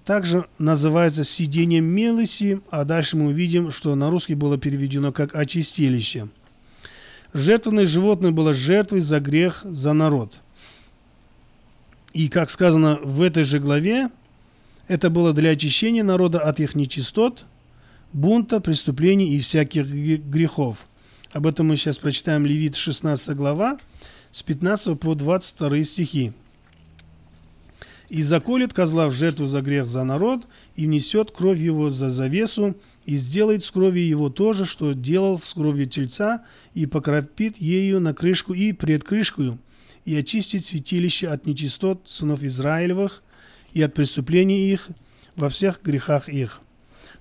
также 0.06 0.46
называется 0.58 1.24
сидением 1.24 1.86
милости, 1.86 2.62
а 2.70 2.84
дальше 2.84 3.18
мы 3.18 3.28
увидим, 3.28 3.72
что 3.72 3.96
на 3.96 4.10
русский 4.10 4.36
было 4.36 4.58
переведено 4.58 5.12
как 5.12 5.36
очистилище. 5.36 6.28
Жертвенное 7.34 7.86
животное 7.86 8.32
было 8.32 8.54
жертвой 8.54 9.00
за 9.00 9.20
грех, 9.20 9.62
за 9.64 9.94
народ. 9.94 10.40
И, 12.14 12.28
как 12.28 12.50
сказано 12.50 13.00
в 13.02 13.22
этой 13.22 13.44
же 13.44 13.60
главе, 13.60 14.10
это 14.88 15.10
было 15.10 15.34
для 15.34 15.52
очищения 15.52 16.04
народа 16.04 16.40
от 16.40 16.60
их 16.60 16.76
нечистот, 16.76 17.46
бунта, 18.12 18.60
преступлений 18.60 19.36
и 19.36 19.40
всяких 19.40 19.88
грехов. 19.88 20.86
Об 21.32 21.48
этом 21.48 21.68
мы 21.68 21.78
сейчас 21.78 21.98
прочитаем 21.98 22.46
Левит 22.46 22.76
16 22.76 23.36
глава 23.36 23.80
с 24.32 24.44
15 24.44 25.00
по 25.00 25.16
22 25.16 25.84
стихи. 25.86 26.34
«И 28.14 28.22
заколет 28.22 28.74
козла 28.74 29.10
в 29.10 29.12
жертву 29.12 29.48
за 29.48 29.64
грех 29.64 29.88
за 29.88 30.04
народ, 30.04 30.46
и 30.76 30.86
внесет 30.86 31.32
кровь 31.32 31.58
его 31.58 31.90
за 31.90 32.12
завесу, 32.12 32.76
и 33.08 33.16
сделает 33.16 33.64
с 33.64 33.72
кровью 33.72 34.08
его 34.08 34.30
то 34.30 34.54
же, 34.54 34.66
что 34.66 34.94
делал 34.94 35.40
с 35.40 35.52
кровью 35.56 35.88
тельца, 35.88 36.46
и 36.76 36.86
покропит 36.86 37.58
ею 37.58 38.00
на 38.00 38.14
крышку 38.14 38.54
и 38.54 38.72
пред 38.72 39.04
крышкою, 39.04 39.58
и 40.06 40.16
очистить 40.16 40.64
святилище 40.64 41.28
от 41.28 41.48
нечистот 41.48 42.02
сынов 42.06 42.44
Израилевых 42.44 43.24
и 43.74 43.82
от 43.82 43.96
преступлений 43.96 44.72
их 44.72 44.90
во 45.36 45.50
всех 45.50 45.82
грехах 45.82 46.30
их. 46.30 46.62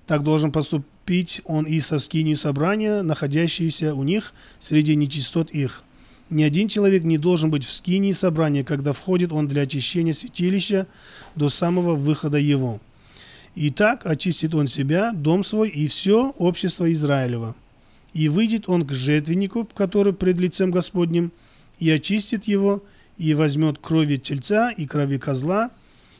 Так 0.05 0.21
должен 0.21 0.51
поступить 0.51 1.41
он 1.45 1.65
и 1.65 1.79
со 1.79 1.97
скинью 1.97 2.35
собрания, 2.35 3.01
находящиеся 3.01 3.95
у 3.95 4.03
них 4.03 4.31
среди 4.59 4.95
нечистот 4.95 5.49
их. 5.49 5.81
Ни 6.33 6.43
один 6.43 6.67
человек 6.67 7.03
не 7.03 7.17
должен 7.17 7.49
быть 7.49 7.63
в 7.63 7.71
скинии 7.71 8.11
собрания, 8.11 8.63
когда 8.63 8.91
входит 8.91 9.31
он 9.31 9.47
для 9.47 9.61
очищения 9.61 10.13
святилища 10.13 10.87
до 11.35 11.49
самого 11.49 11.95
выхода 11.95 12.37
его. 12.37 12.79
И 13.55 13.69
так 13.69 14.05
очистит 14.05 14.53
он 14.55 14.67
себя, 14.67 15.11
дом 15.13 15.43
свой 15.43 15.69
и 15.69 15.87
все 15.87 16.33
общество 16.37 16.91
Израилева. 16.91 17.55
И 18.13 18.29
выйдет 18.29 18.67
он 18.67 18.85
к 18.85 18.93
жертвеннику, 18.93 19.67
который 19.73 20.13
пред 20.13 20.39
лицем 20.39 20.71
Господним– 20.71 21.31
и 21.79 21.89
очистит 21.89 22.45
его, 22.45 22.83
и 23.17 23.33
возьмет 23.33 23.77
крови 23.77 24.17
тельца 24.17 24.71
и 24.71 24.85
крови 24.85 25.17
козла, 25.17 25.71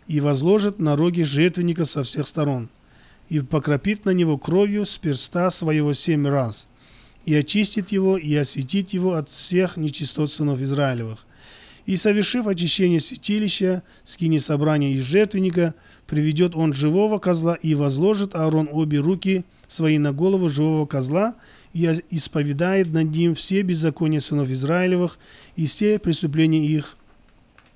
и 0.08 0.20
возложит 0.20 0.80
на 0.80 0.96
роги 0.96 1.22
жертвенника 1.22 1.86
со 1.86 2.04
всех 2.04 2.28
сторон, 2.28 2.70
и 3.30 3.40
покропит 3.40 4.06
на 4.06 4.12
него 4.12 4.38
кровью 4.38 4.86
с 4.86 4.98
перста 4.98 5.50
своего 5.50 5.94
семь 5.94 6.28
раз, 6.28 6.68
и 7.26 7.36
очистит 7.36 7.92
его, 7.92 8.18
и 8.18 8.34
осветит 8.36 8.92
его 8.92 9.14
от 9.14 9.30
всех 9.30 9.78
нечистот 9.78 10.32
сынов 10.32 10.62
Израилевых. 10.62 11.26
И, 11.86 11.96
совершив 11.96 12.48
очищение 12.48 13.00
святилища, 13.00 13.84
скини 14.04 14.38
собрания 14.38 14.94
из 14.94 15.04
жертвенника, 15.04 15.76
приведет 16.08 16.56
он 16.56 16.74
живого 16.74 17.20
козла 17.20 17.56
и 17.56 17.76
возложит 17.76 18.36
Аарон 18.36 18.70
обе 18.72 19.00
руки 19.00 19.44
свои 19.68 19.98
на 19.98 20.14
голову 20.14 20.50
живого 20.50 20.86
козла 20.86 21.36
и 21.74 22.02
исповедает 22.10 22.94
над 22.94 23.12
ним 23.12 23.36
все 23.36 23.62
беззакония 23.64 24.20
сынов 24.20 24.50
Израилевых 24.50 25.18
и 25.56 25.66
все 25.66 26.00
преступления 26.00 26.66
их, 26.66 26.98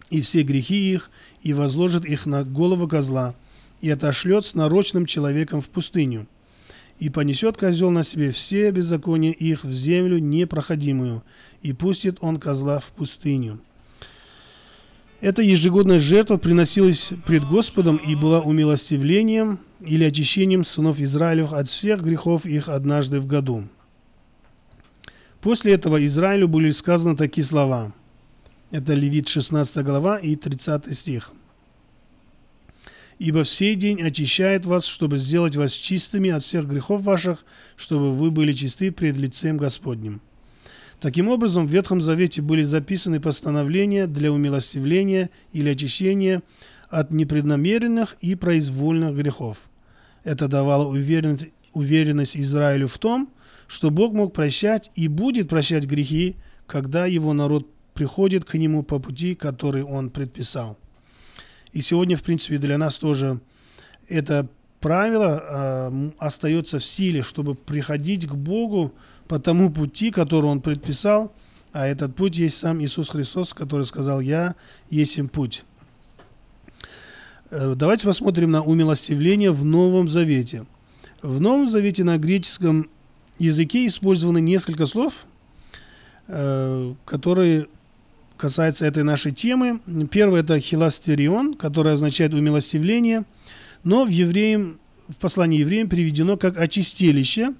и 0.09 0.21
все 0.21 0.43
грехи 0.43 0.93
их, 0.93 1.09
и 1.41 1.53
возложит 1.53 2.05
их 2.05 2.25
на 2.25 2.43
голову 2.43 2.87
козла, 2.87 3.35
и 3.81 3.89
отошлет 3.89 4.45
с 4.45 4.53
нарочным 4.53 5.05
человеком 5.05 5.59
в 5.59 5.69
пустыню. 5.69 6.27
И 6.99 7.09
понесет 7.09 7.57
козел 7.57 7.91
на 7.91 8.03
себе 8.03 8.31
все 8.31 8.71
беззакония 8.71 9.31
их 9.31 9.63
в 9.63 9.71
землю 9.71 10.17
непроходимую, 10.17 11.23
и 11.61 11.73
пустит 11.73 12.17
он 12.21 12.39
козла 12.39 12.79
в 12.79 12.91
пустыню. 12.91 13.59
Эта 15.19 15.41
ежегодная 15.41 15.99
жертва 15.99 16.37
приносилась 16.37 17.09
пред 17.25 17.43
Господом 17.43 17.97
и 17.97 18.15
была 18.15 18.41
умилостивлением 18.41 19.59
или 19.79 20.03
очищением 20.03 20.63
сынов 20.63 20.99
Израилев 20.99 21.53
от 21.53 21.67
всех 21.67 22.01
грехов 22.01 22.45
их 22.45 22.69
однажды 22.69 23.19
в 23.19 23.25
году. 23.25 23.63
После 25.41 25.73
этого 25.73 26.03
Израилю 26.05 26.47
были 26.47 26.71
сказаны 26.71 27.15
такие 27.15 27.45
слова. 27.45 27.93
Это 28.69 28.93
Левит 28.93 29.27
16 29.27 29.83
глава 29.83 30.17
и 30.17 30.35
30 30.35 30.95
стих. 30.95 31.31
«Ибо 33.19 33.43
в 33.43 33.49
сей 33.49 33.75
день 33.75 34.01
очищает 34.01 34.65
вас, 34.65 34.85
чтобы 34.85 35.17
сделать 35.17 35.55
вас 35.55 35.71
чистыми 35.73 36.29
от 36.29 36.43
всех 36.43 36.67
грехов 36.67 37.01
ваших, 37.01 37.45
чтобы 37.75 38.13
вы 38.13 38.31
были 38.31 38.53
чисты 38.53 38.91
пред 38.91 39.17
лицем 39.17 39.57
Господним». 39.57 40.21
Таким 40.99 41.27
образом, 41.27 41.67
в 41.67 41.71
Ветхом 41.71 42.01
Завете 42.01 42.41
были 42.41 42.63
записаны 42.63 43.19
постановления 43.19 44.07
для 44.07 44.31
умилостивления 44.31 45.29
или 45.51 45.69
очищения 45.69 46.41
от 46.89 47.11
непреднамеренных 47.11 48.17
и 48.21 48.35
произвольных 48.35 49.15
грехов. 49.15 49.57
Это 50.23 50.47
давало 50.47 50.87
уверенность, 50.87 51.47
уверенность 51.73 52.35
Израилю 52.37 52.87
в 52.87 52.97
том, 52.97 53.31
что 53.67 53.91
Бог 53.91 54.13
мог 54.13 54.33
прощать 54.33 54.89
и 54.95 55.07
будет 55.07 55.49
прощать 55.49 55.85
грехи, 55.85 56.35
когда 56.65 57.05
его 57.05 57.33
народ 57.33 57.67
приходит 57.93 58.45
к 58.45 58.55
нему 58.55 58.83
по 58.83 58.99
пути, 58.99 59.35
который 59.35 59.83
он 59.83 60.09
предписал. 60.09 60.77
И 61.73 61.81
сегодня, 61.81 62.15
в 62.15 62.23
принципе, 62.23 62.57
для 62.57 62.77
нас 62.77 62.97
тоже 62.97 63.39
это 64.07 64.47
правило 64.79 65.43
э, 65.91 66.11
остается 66.19 66.79
в 66.79 66.83
силе, 66.85 67.21
чтобы 67.21 67.55
приходить 67.55 68.27
к 68.27 68.33
Богу 68.33 68.93
по 69.27 69.39
тому 69.39 69.71
пути, 69.71 70.11
который 70.11 70.45
Он 70.45 70.61
предписал, 70.61 71.33
а 71.73 71.85
этот 71.85 72.15
путь 72.15 72.37
есть 72.37 72.57
сам 72.57 72.81
Иисус 72.81 73.09
Христос, 73.09 73.53
который 73.53 73.83
сказал 73.83 74.21
«Я 74.21 74.55
есть 74.89 75.17
им 75.17 75.27
путь». 75.27 75.63
Э, 77.49 77.75
давайте 77.75 78.05
посмотрим 78.05 78.51
на 78.51 78.63
умилостивление 78.63 79.51
в 79.51 79.65
Новом 79.65 80.07
Завете. 80.07 80.65
В 81.21 81.39
Новом 81.41 81.69
Завете 81.69 82.03
на 82.03 82.17
греческом 82.17 82.89
языке 83.39 83.87
использованы 83.87 84.41
несколько 84.41 84.85
слов, 84.85 85.25
э, 86.27 86.93
которые 87.05 87.67
касаются 88.37 88.85
этой 88.85 89.03
нашей 89.03 89.31
темы. 89.31 89.81
Первое– 90.11 90.39
это 90.41 90.59
хиластерион, 90.59 91.55
которое 91.55 91.93
означает 91.93 92.33
умилостивление, 92.33 93.25
но 93.83 94.05
в, 94.05 94.09
евреям, 94.09 94.79
в 95.07 95.17
послании 95.17 95.59
евреям 95.59 95.89
переведено 95.89 96.37
как 96.37 96.57
очистилище, 96.57 97.53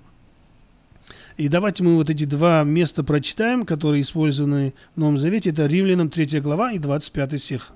И 1.38 1.49
давайте 1.49 1.84
мы 1.84 1.95
вот 1.95 2.09
эти 2.09 2.23
два 2.23 2.63
места 2.63 3.03
прочитаем, 3.03 3.65
которые 3.65 4.01
использованы 4.01 4.73
в 4.95 4.99
Новом 4.99 5.17
Завете. 5.17 5.51
Это 5.51 5.67
Римлянам 5.67 6.09
3 6.09 6.39
глава 6.39 6.71
и 6.71 6.80
25 6.80 7.39
стих 7.39 7.73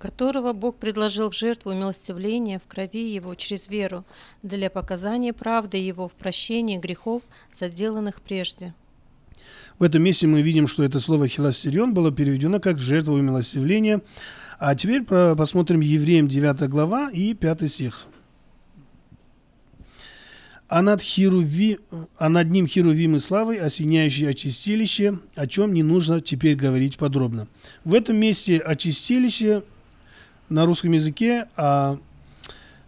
которого 0.00 0.54
Бог 0.54 0.76
предложил 0.76 1.30
в 1.30 1.34
жертву 1.34 1.74
милостивления 1.74 2.58
в 2.58 2.66
крови 2.66 3.12
Его 3.14 3.34
через 3.34 3.68
веру 3.68 4.04
для 4.42 4.70
показания 4.70 5.34
правды 5.34 5.76
Его 5.76 6.08
в 6.08 6.12
прощении 6.12 6.78
грехов, 6.78 7.22
заделанных 7.52 8.22
прежде. 8.22 8.72
В 9.78 9.82
этом 9.82 10.02
месте 10.02 10.26
мы 10.26 10.42
видим, 10.42 10.66
что 10.66 10.82
это 10.82 11.00
слово 11.00 11.26
«хиластерион» 11.26 11.94
было 11.94 12.12
переведено 12.12 12.60
как 12.60 12.78
«жертва 12.78 13.12
умилостивления». 13.12 14.02
А 14.58 14.74
теперь 14.74 15.04
посмотрим 15.04 15.80
Евреям 15.80 16.28
9 16.28 16.68
глава 16.68 17.10
и 17.10 17.32
5 17.32 17.70
стих. 17.70 18.06
А 20.68 20.82
над, 20.82 21.00
херуви... 21.00 21.78
а 22.18 22.28
над 22.28 22.50
ним 22.50 22.66
херувим 22.66 23.16
и 23.16 23.18
славой, 23.18 23.56
осеняющий 23.56 24.28
очистилище, 24.28 25.18
о 25.34 25.46
чем 25.46 25.72
не 25.72 25.82
нужно 25.82 26.20
теперь 26.20 26.56
говорить 26.56 26.98
подробно. 26.98 27.48
В 27.84 27.94
этом 27.94 28.18
месте 28.18 28.58
очистилище 28.58 29.62
на 30.50 30.66
русском 30.66 30.92
языке, 30.92 31.48
а 31.56 31.98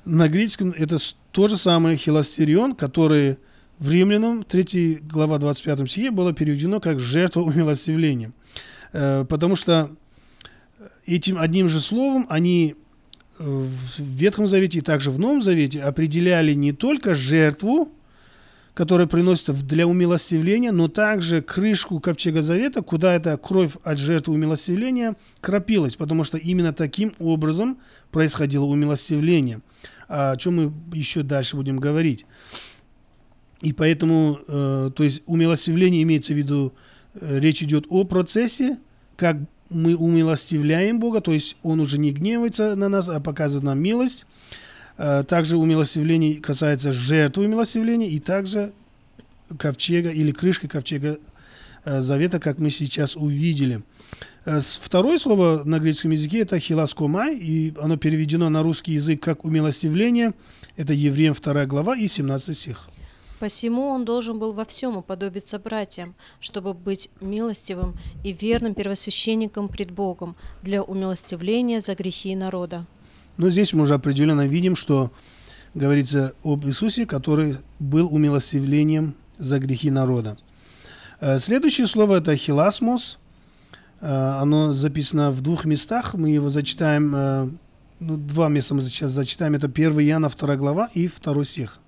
на 0.05 0.28
греческом 0.28 0.74
это 0.76 0.98
то 1.32 1.48
же 1.48 1.57
самое 1.57 1.96
хиластерион, 1.96 2.74
который 2.74 3.38
в 3.83 3.91
Римлянам 3.91 4.45
3 4.45 5.01
глава 5.03 5.39
25 5.39 5.91
стихе 5.91 6.12
было 6.12 6.33
переведено 6.33 6.78
как 6.78 7.01
жертва 7.01 7.41
умилостивления. 7.41 8.30
Э, 8.93 9.24
потому 9.28 9.57
что 9.57 9.91
этим 11.05 11.37
одним 11.37 11.68
же 11.68 11.80
словом 11.80 12.26
они 12.30 12.76
в 13.39 14.01
Ветхом 14.01 14.47
Завете 14.47 14.78
и 14.78 14.83
также 14.83 15.11
в 15.11 15.18
Новом 15.18 15.43
Завете 15.43 15.83
определяли 15.83 16.55
не 16.55 16.70
только 16.70 17.16
жертву, 17.16 17.91
которая 18.72 19.09
приносится 19.09 19.53
для 19.53 19.89
умилостивления, 19.89 20.70
но 20.70 20.87
также 20.87 21.43
крышку 21.43 21.99
ковчега 21.99 22.41
завета, 22.41 22.83
куда 22.83 23.14
эта 23.14 23.37
кровь 23.37 23.72
от 23.83 23.99
жертвы 23.99 24.35
умилостивления 24.35 25.16
кропилась, 25.41 25.97
потому 25.97 26.22
что 26.22 26.39
именно 26.39 26.72
таким 26.72 27.14
образом 27.18 27.78
происходило 28.12 28.64
умилостивление, 28.64 29.61
о 30.07 30.37
чем 30.37 30.57
мы 30.57 30.72
еще 30.97 31.24
дальше 31.24 31.57
будем 31.57 31.78
говорить. 31.78 32.26
И 33.62 33.72
поэтому, 33.72 34.38
э, 34.46 34.90
то 34.94 35.04
есть 35.04 35.22
умилостивление 35.26 36.02
имеется 36.02 36.32
в 36.32 36.36
виду, 36.36 36.72
э, 37.14 37.38
речь 37.38 37.62
идет 37.62 37.86
о 37.88 38.04
процессе, 38.04 38.78
как 39.16 39.36
мы 39.70 39.96
умилостивляем 39.96 40.98
Бога, 40.98 41.20
то 41.20 41.32
есть 41.32 41.56
Он 41.62 41.80
уже 41.80 41.98
не 41.98 42.12
гневается 42.12 42.74
на 42.76 42.88
нас, 42.88 43.08
а 43.08 43.20
показывает 43.20 43.64
нам 43.64 43.78
милость. 43.78 44.26
Э, 44.98 45.24
также 45.26 45.56
умилостивление 45.56 46.40
касается 46.40 46.92
жертвы 46.92 47.44
умилостивления 47.44 48.08
и 48.08 48.18
также 48.18 48.72
ковчега 49.58 50.10
или 50.10 50.32
крышки 50.32 50.66
ковчега 50.66 51.18
э, 51.84 52.00
завета, 52.00 52.40
как 52.40 52.58
мы 52.58 52.70
сейчас 52.70 53.16
увидели. 53.16 53.82
Э, 54.44 54.60
второе 54.60 55.18
слово 55.18 55.62
на 55.64 55.78
греческом 55.78 56.10
языке 56.10 56.40
это 56.40 56.58
хиласкомай, 56.58 57.36
и 57.36 57.74
оно 57.80 57.96
переведено 57.96 58.48
на 58.48 58.62
русский 58.62 58.92
язык 58.92 59.22
как 59.22 59.44
умилостивление. 59.44 60.34
Это 60.76 60.92
Евреям 60.92 61.34
2 61.34 61.66
глава 61.66 61.96
и 61.96 62.06
17 62.06 62.56
стих. 62.56 62.88
Посему 63.43 63.88
он 63.88 64.05
должен 64.05 64.38
был 64.38 64.53
во 64.53 64.64
всем 64.64 64.97
уподобиться 64.97 65.59
братьям, 65.59 66.14
чтобы 66.38 66.74
быть 66.74 67.11
милостивым 67.20 67.99
и 68.22 68.32
верным 68.32 68.72
первосвященником 68.72 69.68
пред 69.68 69.90
Богом 69.90 70.36
для 70.62 70.80
умилостивления 70.80 71.80
за 71.80 71.97
грехи 71.97 72.36
народа. 72.36 72.86
Но 73.38 73.51
здесь 73.51 73.72
мы 73.72 73.82
уже 73.82 73.95
определенно 73.95 74.47
видим, 74.47 74.76
что 74.76 75.11
говорится 75.74 76.36
об 76.45 76.64
Иисусе, 76.66 77.05
который 77.05 77.57
был 77.80 78.14
умилостивлением 78.14 79.16
за 79.38 79.59
грехи 79.59 79.90
народа. 79.90 80.38
Э, 81.18 81.40
следующее 81.40 81.88
слово 81.88 82.18
это 82.18 82.36
хиласмос. 82.36 83.18
Э, 84.01 84.38
оно 84.40 84.72
записано 84.72 85.32
в 85.32 85.40
двух 85.40 85.64
местах. 85.64 86.14
Мы 86.14 86.30
его 86.30 86.49
зачитаем, 86.49 87.12
э, 87.12 87.49
ну, 87.99 88.16
два 88.18 88.47
места 88.47 88.76
мы 88.76 88.82
сейчас 88.82 89.11
зачитаем. 89.11 89.55
Это 89.55 89.66
1 89.66 89.99
Иоанна 89.99 90.28
2 90.28 90.57
глава 90.57 90.90
и 90.95 91.09
2 91.09 91.45
стих. 91.45 91.82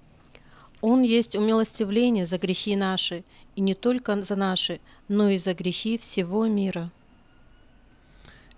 Он 0.87 1.01
есть 1.01 1.35
умилостивление 1.35 2.27
за 2.27 2.37
грехи 2.37 2.77
наши, 2.77 3.25
и 3.57 3.63
не 3.63 3.73
только 3.73 4.21
за 4.21 4.37
наши, 4.37 4.81
но 5.09 5.31
и 5.31 5.39
за 5.39 5.55
грехи 5.55 5.97
всего 5.97 6.47
мира. 6.47 6.91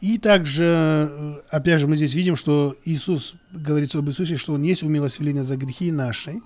И 0.01 0.19
также, 0.19 0.65
э, 1.09 1.35
опять 1.51 1.79
же, 1.79 1.87
мы 1.87 1.95
здесь 1.95 2.15
видим, 2.15 2.35
что 2.35 2.75
Иисус, 2.85 3.35
говорится 3.53 4.01
об 4.01 4.09
Иисусе, 4.09 4.37
что 4.39 4.55
Он 4.55 4.65
есть 4.65 4.83
умилостивление 4.83 5.45
за 5.45 5.57
грехи 5.57 5.93
наши. 5.93 6.41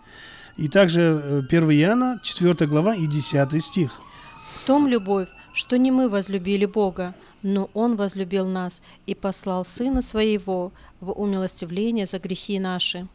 И 0.59 0.69
также 0.69 1.47
1 1.49 1.71
э, 1.71 1.75
Иоанна, 1.77 2.21
4 2.23 2.67
глава 2.67 2.95
и 2.95 3.07
10 3.07 3.65
стих. 3.65 4.03
В 4.57 4.67
том 4.67 4.87
любовь, 4.87 5.29
что 5.55 5.79
не 5.79 5.91
мы 5.91 6.11
возлюбили 6.11 6.67
Бога, 6.67 7.15
но 7.43 7.71
Он 7.73 7.97
возлюбил 7.97 8.47
нас 8.47 8.83
и 9.07 9.15
послал 9.15 9.65
Сына 9.65 10.03
Своего 10.03 10.73
в 11.01 11.11
умилостивление 11.11 12.05
за 12.05 12.19
грехи 12.19 12.59
наши. 12.59 13.09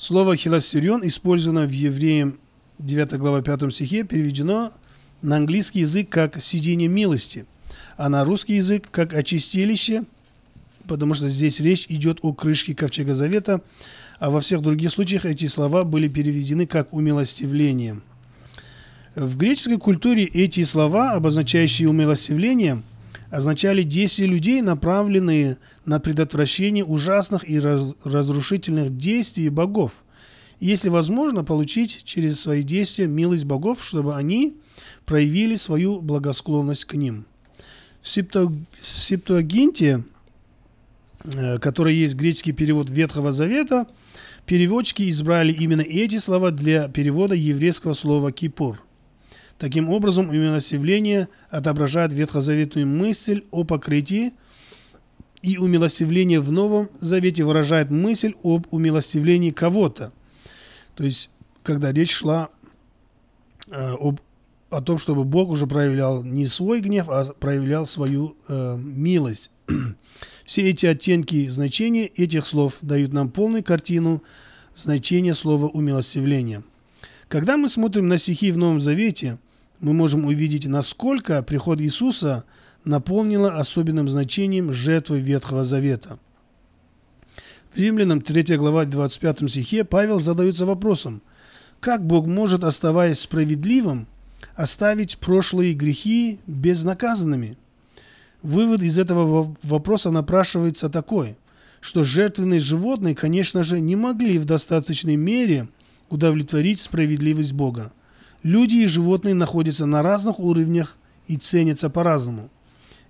Слово 0.00 0.36
«хиластерион» 0.36 1.04
использовано 1.08 1.66
в 1.66 1.72
Евреям 1.72 2.38
9 2.78 3.14
глава 3.14 3.42
5 3.42 3.74
стихе, 3.74 4.04
переведено 4.04 4.72
на 5.22 5.38
английский 5.38 5.80
язык 5.80 6.08
как 6.08 6.40
«сидение 6.40 6.86
милости», 6.86 7.46
а 7.96 8.08
на 8.08 8.22
русский 8.22 8.54
язык 8.54 8.88
как 8.92 9.12
очистилище, 9.12 10.04
потому 10.86 11.14
что 11.14 11.28
здесь 11.28 11.58
речь 11.58 11.86
идет 11.88 12.20
о 12.22 12.32
крышке 12.32 12.76
Ковчега 12.76 13.16
Завета, 13.16 13.60
а 14.20 14.30
во 14.30 14.40
всех 14.40 14.62
других 14.62 14.92
случаях 14.92 15.24
эти 15.24 15.48
слова 15.48 15.82
были 15.82 16.06
переведены 16.06 16.68
как 16.68 16.92
умилостивление. 16.92 18.00
В 19.16 19.36
греческой 19.36 19.78
культуре 19.78 20.26
эти 20.26 20.62
слова, 20.62 21.14
обозначающие 21.14 21.88
умилостивление, 21.88 22.84
означали 23.32 23.82
действия 23.82 24.26
людей, 24.26 24.62
направленные 24.62 25.58
на 25.88 25.98
предотвращение 26.00 26.84
ужасных 26.84 27.48
и 27.48 27.58
раз 27.58 27.94
разрушительных 28.04 28.96
действий 28.96 29.48
богов. 29.48 30.04
Если 30.60 30.88
возможно, 30.88 31.44
получить 31.44 32.02
через 32.04 32.40
свои 32.40 32.62
действия 32.62 33.06
милость 33.06 33.44
богов, 33.44 33.84
чтобы 33.84 34.16
они 34.16 34.56
проявили 35.04 35.56
свою 35.56 36.00
благосклонность 36.00 36.84
к 36.84 36.94
ним– 36.94 37.24
в 38.02 38.86
Септуагинте, 38.86 40.04
э, 41.24 41.58
который 41.58 41.94
есть 41.94 42.14
греческий 42.14 42.52
перевод 42.52 42.90
Ветхого 42.90 43.32
Завета, 43.32 43.86
переводчики 44.46 45.08
избрали 45.10 45.52
именно 45.52 45.82
эти 45.82 46.18
слова 46.18 46.50
для 46.50 46.88
перевода 46.88 47.34
еврейского 47.34 47.92
слова 47.92 48.32
«кипур». 48.32 48.82
Таким 49.58 49.90
образом, 49.90 50.28
умилостивление 50.28 51.28
отображает 51.50 52.12
ветхозаветную 52.12 52.86
мысль 52.86 53.42
о 53.50 53.64
покрытии, 53.64 54.32
и 55.42 55.58
умилостивление 55.58 56.40
в 56.40 56.50
Новом 56.52 56.88
Завете 57.00 57.44
выражает 57.44 57.90
мысль 57.90 58.34
об 58.42 58.66
умилостивлении 58.70 59.50
кого-то. 59.50 60.12
То 60.94 61.04
есть, 61.04 61.30
когда 61.62 61.92
речь 61.92 62.12
шла 62.12 62.50
э, 63.68 63.94
об 63.98 64.20
о 64.70 64.82
том, 64.82 64.98
чтобы 64.98 65.24
Бог 65.24 65.48
уже 65.48 65.66
проявлял 65.66 66.22
не 66.22 66.46
свой 66.46 66.80
гнев, 66.80 67.08
а 67.08 67.24
проявлял 67.24 67.86
свою 67.86 68.36
э, 68.48 68.76
милость. 68.76 69.50
Все 70.44 70.68
эти 70.68 70.86
оттенки 70.86 71.48
значения 71.48 72.06
этих 72.06 72.46
слов 72.46 72.78
дают 72.82 73.12
нам 73.12 73.30
полную 73.30 73.64
картину 73.64 74.22
значения 74.76 75.34
слова 75.34 75.66
умилостивления. 75.66 76.62
Когда 77.28 77.56
мы 77.56 77.68
смотрим 77.68 78.08
на 78.08 78.18
стихи 78.18 78.52
в 78.52 78.58
Новом 78.58 78.80
Завете, 78.80 79.38
мы 79.80 79.92
можем 79.92 80.24
увидеть, 80.24 80.66
насколько 80.66 81.42
приход 81.42 81.80
Иисуса 81.80 82.44
наполнило 82.88 83.56
особенным 83.58 84.08
значением 84.08 84.72
жертвы 84.72 85.20
Ветхого 85.20 85.64
Завета. 85.64 86.18
В 87.72 87.78
Римлянам 87.78 88.22
3 88.22 88.56
глава 88.56 88.86
25 88.86 89.50
стихе 89.50 89.84
Павел 89.84 90.18
задается 90.18 90.66
вопросом, 90.66 91.22
как 91.80 92.04
Бог 92.04 92.26
может, 92.26 92.64
оставаясь 92.64 93.20
справедливым, 93.20 94.08
оставить 94.56 95.18
прошлые 95.18 95.74
грехи 95.74 96.40
безнаказанными? 96.46 97.56
Вывод 98.42 98.82
из 98.82 98.98
этого 98.98 99.54
вопроса 99.62 100.10
напрашивается 100.10 100.88
такой, 100.88 101.36
что 101.80 102.04
жертвенные 102.04 102.58
животные, 102.58 103.14
конечно 103.14 103.62
же, 103.62 103.80
не 103.80 103.96
могли 103.96 104.38
в 104.38 104.44
достаточной 104.44 105.16
мере 105.16 105.68
удовлетворить 106.08 106.80
справедливость 106.80 107.52
Бога. 107.52 107.92
Люди 108.42 108.76
и 108.76 108.86
животные 108.86 109.34
находятся 109.34 109.86
на 109.86 110.02
разных 110.02 110.40
уровнях 110.40 110.96
и 111.26 111.36
ценятся 111.36 111.90
по-разному. 111.90 112.48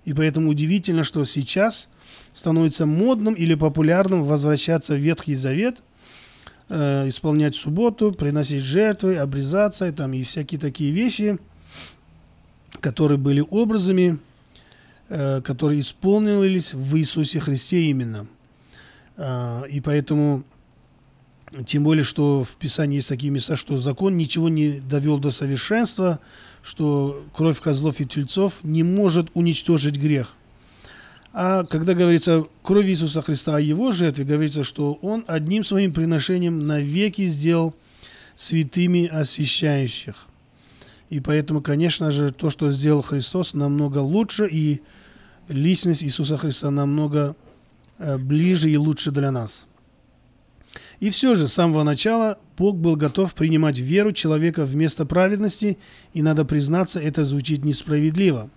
И 0.05 0.13
поэтому 0.13 0.49
удивительно, 0.49 1.03
что 1.03 1.25
сейчас 1.25 1.87
становится 2.31 2.85
модным 2.85 3.33
или 3.33 3.55
популярным 3.55 4.23
возвращаться 4.23 4.95
в 4.95 4.97
Ветхий 4.97 5.35
Завет 5.35 5.81
э, 6.69 7.07
исполнять 7.07 7.55
субботу, 7.55 8.11
приносить 8.11 8.63
жертвы, 8.63 9.17
обрезаться 9.17 9.91
там, 9.91 10.13
и 10.13 10.23
всякие 10.23 10.59
такие 10.59 10.91
вещи, 10.91 11.37
которые 12.79 13.17
были 13.17 13.43
образами, 13.49 14.19
э, 15.09 15.41
которые 15.41 15.81
исполнились 15.81 16.73
в 16.73 16.95
Иисусе 16.97 17.39
Христе 17.39 17.83
именно. 17.83 18.27
Э, 19.17 19.63
и 19.69 19.81
поэтому 19.81 20.43
Тем 21.65 21.83
более, 21.83 22.03
что 22.03 22.43
в 22.43 22.55
Писании 22.57 22.97
есть 22.97 23.09
такие 23.09 23.31
места, 23.31 23.55
что 23.55 23.77
закон 23.77 24.17
ничего 24.17 24.49
не 24.49 24.79
довел 24.79 25.17
до 25.17 25.31
совершенства, 25.31 26.19
что 26.63 27.23
кровь 27.33 27.59
козлов 27.61 27.99
и 27.99 28.05
тельцов 28.05 28.63
не 28.63 28.83
может 28.83 29.27
уничтожить 29.33 29.97
грех. 29.97 30.35
А 31.31 31.63
когда 31.65 31.93
говорится 31.93 32.45
кровь 32.63 32.87
Иисуса 32.87 33.21
Христа 33.21 33.55
о 33.55 33.59
Его 33.59 33.91
жертве, 33.91 34.25
говорится, 34.25 34.63
что 34.63 34.93
Он 35.01 35.23
одним 35.27 35.63
своим 35.63 35.93
приношением 35.93 36.65
навеки 36.65 37.25
сделал 37.27 37.75
святыми 38.35 39.05
освящающих. 39.05 40.27
И 41.09 41.19
поэтому, 41.19 41.61
конечно 41.61 42.11
же, 42.11 42.31
то, 42.31 42.49
что 42.49 42.71
сделал 42.71 43.01
Христос, 43.01 43.53
намного 43.53 43.99
лучше, 43.99 44.47
и 44.49 44.81
личность 45.47 46.03
Иисуса 46.03 46.37
Христа 46.37 46.69
намного 46.69 47.35
э, 47.97 48.17
ближе 48.17 48.69
и 48.69 48.77
лучше 48.77 49.11
для 49.11 49.31
нас. 49.31 49.65
И 50.99 51.09
все 51.09 51.35
же, 51.35 51.47
с 51.47 51.53
самого 51.53 51.83
начала 51.83 52.37
Бог 52.59 52.75
был 52.75 52.97
готов 52.97 53.33
принимать 53.35 53.79
веру 53.79 54.11
человека 54.11 54.65
вместо 54.65 55.05
праведности, 55.05 55.77
и 56.13 56.21
надо 56.21 56.43
признаться, 56.43 56.99
это 56.99 57.23
звучит 57.23 57.63
несправедливо. 57.63 58.49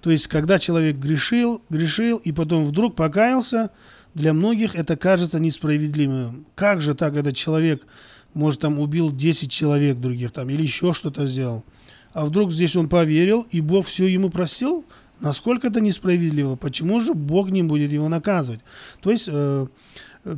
То 0.00 0.10
есть, 0.10 0.26
когда 0.26 0.58
человек 0.58 0.96
грешил, 0.96 1.62
грешил, 1.70 2.16
и 2.16 2.32
потом 2.32 2.64
вдруг 2.64 2.96
покаялся, 2.96 3.70
для 4.12 4.32
многих 4.32 4.74
это 4.74 4.96
кажется 4.96 5.38
несправедливым. 5.38 6.46
Как 6.56 6.80
же 6.80 6.94
так 6.94 7.14
этот 7.14 7.36
человек, 7.36 7.86
может, 8.34 8.60
там 8.60 8.80
убил 8.80 9.12
10 9.12 9.50
человек 9.50 9.98
других, 9.98 10.32
там, 10.32 10.50
или 10.50 10.62
еще 10.62 10.92
что-то 10.92 11.28
сделал. 11.28 11.64
А 12.12 12.24
вдруг 12.24 12.52
здесь 12.52 12.74
он 12.74 12.88
поверил, 12.88 13.46
и 13.52 13.60
Бог 13.60 13.86
все 13.86 14.06
ему 14.06 14.30
простил? 14.30 14.84
Насколько 15.20 15.68
это 15.68 15.80
несправедливо? 15.80 16.56
Почему 16.56 17.00
же 17.00 17.14
Бог 17.14 17.50
не 17.50 17.62
будет 17.62 17.92
его 17.92 18.08
наказывать? 18.08 18.60
То 19.00 19.10
есть, 19.10 19.28
э, 19.30 19.66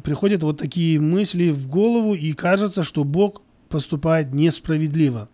приходят 0.03 0.43
вот 0.43 0.59
такие 0.59 1.01
мысли 1.01 1.51
в 1.51 1.69
голову, 1.69 2.15
и 2.15 2.33
кажется, 2.33 2.83
что 2.83 3.05
Бог 3.05 3.43
поступает 3.69 4.33
несправедливо. 4.33 5.29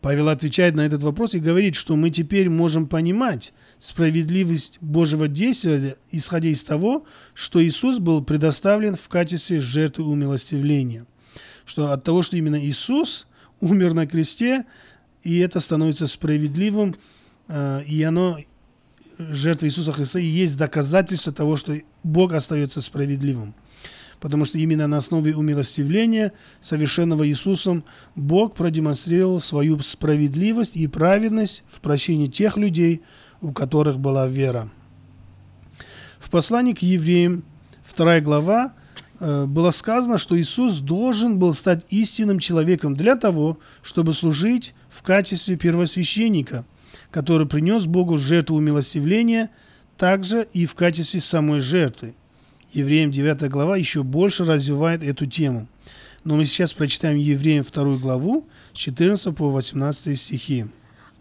Павел 0.00 0.30
отвечает 0.30 0.74
на 0.74 0.80
этот 0.80 1.02
вопрос 1.02 1.34
и 1.34 1.40
говорит, 1.40 1.74
что 1.74 1.94
мы 1.94 2.10
теперь 2.10 2.48
можем 2.48 2.86
понимать 2.86 3.52
справедливость 3.78 4.78
Божьего 4.80 5.28
действия, 5.28 5.96
исходя 6.10 6.48
из 6.48 6.64
того, 6.64 7.04
что 7.34 7.62
Иисус 7.62 7.98
был 7.98 8.24
предоставлен 8.24 8.94
в 8.94 9.08
качестве 9.08 9.60
жертвы 9.60 10.04
умилостивления. 10.04 11.06
Что 11.66 11.92
от 11.92 12.02
того, 12.02 12.22
что 12.22 12.36
именно 12.36 12.58
Иисус 12.58 13.26
умер 13.60 13.92
на 13.92 14.06
кресте, 14.06 14.64
и 15.22 15.38
это 15.38 15.60
становится 15.60 16.06
справедливым, 16.06 16.94
э, 16.94 16.96
и 17.86 18.02
оно 18.02 18.38
жертва 19.18 19.66
Иисуса 19.66 19.92
Христа 19.92 20.18
и 20.18 20.24
есть 20.24 20.56
доказательство 20.56 21.32
того, 21.32 21.56
что 21.56 21.76
Бог 22.02 22.32
остается 22.32 22.80
справедливым. 22.80 23.54
Потому 24.20 24.44
что 24.44 24.58
именно 24.58 24.86
на 24.86 24.98
основе 24.98 25.34
умилостивления, 25.34 26.32
совершенного 26.60 27.26
Иисусом, 27.26 27.84
Бог 28.14 28.54
продемонстрировал 28.54 29.40
свою 29.40 29.80
справедливость 29.80 30.76
и 30.76 30.86
праведность 30.86 31.62
в 31.70 31.80
прощении 31.80 32.26
тех 32.26 32.56
людей, 32.56 33.02
у 33.40 33.52
которых 33.52 33.98
была 33.98 34.26
вера. 34.26 34.70
В 36.18 36.28
послании 36.28 36.74
к 36.74 36.82
евреям, 36.82 37.44
2 37.96 38.20
глава, 38.20 38.74
э, 39.20 39.46
было 39.46 39.70
сказано, 39.70 40.18
что 40.18 40.38
Иисус 40.38 40.80
должен 40.80 41.38
был 41.38 41.54
стать 41.54 41.86
истинным 41.88 42.40
человеком 42.40 42.94
для 42.94 43.16
того, 43.16 43.58
чтобы 43.82 44.12
служить 44.12 44.74
в 44.90 45.02
качестве 45.02 45.56
первосвященника– 45.56 46.66
который 47.10 47.46
принес 47.46 47.86
Богу 47.86 48.16
жертву 48.16 48.56
умилостивления, 48.56 49.50
также 49.96 50.48
и 50.52 50.66
в 50.66 50.74
качестве 50.74 51.20
самой 51.20 51.60
жертвы. 51.60 52.14
Евреям 52.72 53.10
9 53.10 53.50
глава 53.50 53.76
еще 53.76 54.02
больше 54.02 54.44
развивает 54.44 55.02
эту 55.02 55.26
тему. 55.26 55.66
Но 56.24 56.36
мы 56.36 56.44
сейчас 56.44 56.72
прочитаем 56.72 57.16
Евреям 57.16 57.64
2 57.64 57.96
главу 57.96 58.46
с 58.72 58.78
14 58.78 59.34
по 59.34 59.50
18 59.50 60.18
стихи. 60.18 60.66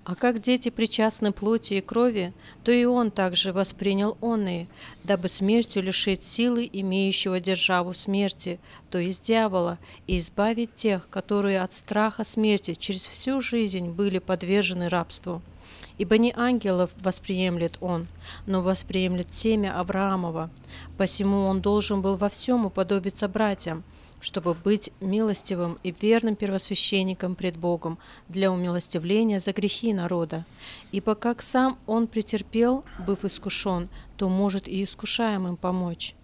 А 0.09 0.15
как 0.15 0.41
дети 0.41 0.69
причастны 0.69 1.31
плоти 1.31 1.75
и 1.75 1.81
крови, 1.81 2.33
то 2.63 2.71
и 2.71 2.83
он 2.85 3.11
также 3.11 3.53
воспринял 3.53 4.17
онные, 4.21 4.67
дабы 5.03 5.27
смертью 5.27 5.83
лишить 5.83 6.23
силы 6.23 6.67
имеющего 6.71 7.39
державу 7.39 7.93
смерти, 7.93 8.59
то 8.89 8.97
есть 8.97 9.25
дьявола, 9.25 9.77
и 10.07 10.17
избавить 10.17 10.73
тех, 10.73 11.07
которые 11.09 11.61
от 11.61 11.73
страха 11.73 12.23
смерти 12.23 12.73
через 12.73 13.05
всю 13.05 13.39
жизнь 13.39 13.89
были 13.91 14.17
подвержены 14.17 14.89
рабству. 14.89 15.43
Ибо 15.99 16.17
не 16.17 16.33
ангелов 16.35 16.91
восприемлет 17.01 17.77
он, 17.81 18.07
но 18.47 18.61
восприемлет 18.61 19.33
семя 19.33 19.77
Авраамова. 19.79 20.49
Посему 20.97 21.45
он 21.45 21.59
должен 21.61 22.01
был 22.01 22.15
во 22.15 22.29
всем 22.29 22.65
уподобиться 22.65 23.27
братьям, 23.27 23.83
чтобы 24.21 24.53
быть 24.53 24.91
милостивым 25.01 25.77
и 25.83 25.93
верным 26.01 26.37
первосвященником 26.37 27.35
пред 27.35 27.57
Богом 27.57 27.97
для 28.29 28.49
умилостивления 28.49 29.39
за 29.39 29.51
грехи 29.51 29.93
народа. 29.93 30.45
Ибо 30.93 31.15
как 31.15 31.41
сам 31.41 31.77
он 31.85 32.07
претерпел, 32.07 32.85
быв 33.05 33.25
искушен, 33.25 33.89
то 34.15 34.29
может 34.29 34.69
и 34.69 34.83
искушаемым 34.85 35.57
помочь. 35.57 36.15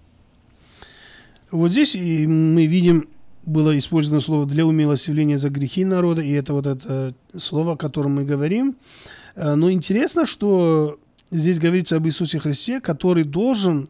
Вот 1.52 1.72
здесь 1.72 1.96
мы 1.96 2.66
видим 2.66 3.10
было 3.46 3.78
использовано 3.78 4.22
слово 4.22 4.46
для 4.46 4.66
умилостивления 4.66 5.38
за 5.38 5.50
грехи 5.50 5.86
народа, 5.86 6.22
и 6.22 6.32
это 6.32 6.54
вот 6.54 6.66
это 6.66 7.14
слово, 7.38 7.74
о 7.74 7.78
котором 7.78 8.16
мы 8.16 8.24
говорим. 8.24 8.76
Э, 9.36 9.56
но 9.56 9.72
интересно, 9.72 10.26
что 10.26 11.00
здесь 11.32 11.60
говорится 11.60 11.98
об 11.98 12.08
Иисусе 12.08 12.40
Христе, 12.40 12.80
который 12.80 13.24
должен 13.24 13.90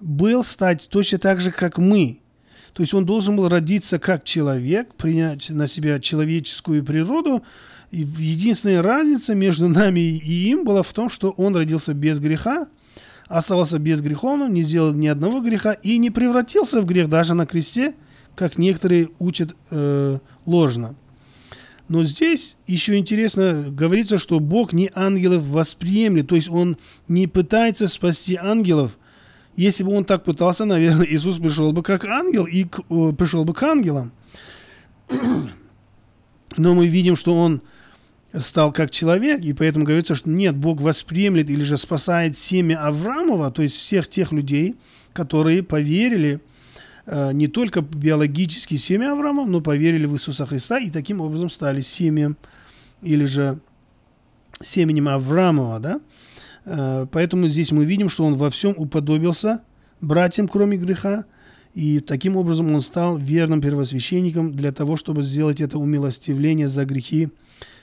был 0.00 0.44
стать 0.44 0.88
точно 0.90 1.18
так 1.18 1.40
же, 1.40 1.50
как 1.50 1.78
мы. 1.78 2.20
То 2.72 2.82
есть 2.82 2.94
он 2.94 3.04
должен 3.04 3.36
был 3.36 3.48
родиться 3.48 3.98
как 3.98 4.24
человек, 4.24 4.94
принять 4.94 5.50
на 5.50 5.66
себя 5.66 6.00
человеческую 6.00 6.84
природу. 6.84 7.42
И 7.90 7.98
единственная 8.00 8.80
разница 8.80 9.34
между 9.34 9.68
нами 9.68 10.00
и 10.00 10.50
им 10.50 10.64
была 10.64 10.82
в 10.82 10.92
том, 10.94 11.10
что 11.10 11.30
он 11.30 11.54
родился 11.54 11.92
без 11.92 12.18
греха, 12.18 12.68
оставался 13.28 13.78
безгреховным, 13.78 14.52
не 14.52 14.62
сделал 14.62 14.94
ни 14.94 15.06
одного 15.06 15.40
греха 15.40 15.72
и 15.74 15.98
не 15.98 16.10
превратился 16.10 16.80
в 16.80 16.86
грех 16.86 17.10
даже 17.10 17.34
на 17.34 17.44
кресте, 17.44 17.94
как 18.34 18.56
некоторые 18.56 19.10
учат 19.18 19.54
э, 19.70 20.18
ложно. 20.46 20.96
Но 21.92 22.04
здесь 22.04 22.56
еще 22.66 22.96
интересно 22.96 23.66
говорится, 23.68 24.16
что 24.16 24.40
Бог 24.40 24.72
не 24.72 24.90
ангелов 24.94 25.42
восприемлет, 25.42 26.26
то 26.26 26.36
есть 26.36 26.48
Он 26.48 26.78
не 27.06 27.26
пытается 27.26 27.86
спасти 27.86 28.34
ангелов. 28.34 28.96
Если 29.56 29.82
бы 29.82 29.92
Он 29.94 30.06
так 30.06 30.24
пытался, 30.24 30.64
наверное, 30.64 31.06
Иисус 31.06 31.38
пришел 31.38 31.70
бы 31.74 31.82
как 31.82 32.06
ангел 32.06 32.46
и 32.46 32.64
к, 32.64 32.80
о, 32.88 33.12
пришел 33.12 33.44
бы 33.44 33.52
к 33.52 33.62
ангелам. 33.62 34.10
Но 36.56 36.74
мы 36.74 36.86
видим, 36.86 37.14
что 37.14 37.38
Он 37.38 37.60
стал 38.32 38.72
как 38.72 38.90
человек, 38.90 39.44
и 39.44 39.52
поэтому 39.52 39.84
говорится, 39.84 40.14
что 40.14 40.30
нет, 40.30 40.56
Бог 40.56 40.80
восприемлет 40.80 41.50
или 41.50 41.62
же 41.62 41.76
спасает 41.76 42.38
семя 42.38 42.86
Авраамова, 42.86 43.50
то 43.50 43.60
есть 43.60 43.76
всех 43.76 44.08
тех 44.08 44.32
людей, 44.32 44.76
которые 45.12 45.62
поверили– 45.62 46.40
Э, 46.51 46.51
не 47.06 47.48
только 47.48 47.80
биологические 47.80 48.78
семя 48.78 49.12
Авраама, 49.12 49.44
но 49.44 49.60
поверили 49.60 50.06
в 50.06 50.14
Иисуса 50.14 50.46
Христа 50.46 50.78
и 50.78 50.90
таким 50.90 51.20
образом 51.20 51.50
стали 51.50 51.80
семьем 51.80 52.36
или 53.02 53.24
же 53.24 53.58
семенем 54.60 55.08
Авраамова, 55.08 55.80
да? 55.80 56.00
Э, 56.64 57.06
поэтому 57.10 57.48
здесь 57.48 57.72
мы 57.72 57.84
видим, 57.84 58.08
что 58.08 58.24
он 58.24 58.34
во 58.34 58.50
всем 58.50 58.74
уподобился 58.76 59.62
братьям, 60.00 60.48
кроме 60.48 60.76
греха, 60.76 61.24
и 61.74 62.00
таким 62.00 62.36
образом 62.36 62.72
он 62.72 62.80
стал 62.80 63.16
верным 63.16 63.60
первосвященником 63.60 64.52
для 64.52 64.72
того, 64.72 64.96
чтобы 64.96 65.22
сделать 65.22 65.60
это 65.60 65.78
умилостивление 65.78 66.68
за 66.68 66.84
грехи 66.84 67.30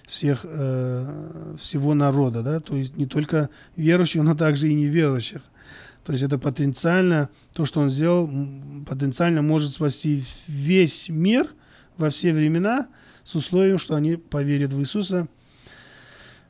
всех, 0.06 0.42
э, 0.44 1.56
всего 1.60 1.94
народа, 1.94 2.42
да, 2.42 2.60
то 2.60 2.76
есть 2.76 2.98
не 2.98 3.06
только 3.06 3.50
верующих, 3.76 4.24
но 4.24 4.36
также 4.36 4.70
и 4.70 4.74
неверующих. 4.74 5.42
То 6.10 6.14
есть 6.14 6.24
это 6.24 6.40
потенциально, 6.40 7.30
то, 7.54 7.66
что 7.66 7.82
он 7.82 7.92
сделал, 7.92 8.28
потенциально 8.88 9.44
может 9.44 9.74
спасти 9.74 10.24
весь 10.48 11.08
мир 11.08 11.52
во 11.98 12.10
все 12.10 12.34
времена 12.34 12.88
с 13.24 13.36
условием, 13.36 13.78
что 13.78 13.94
они 13.94 14.16
поверят 14.16 14.74
в 14.74 14.80
Иисуса. 14.80 15.28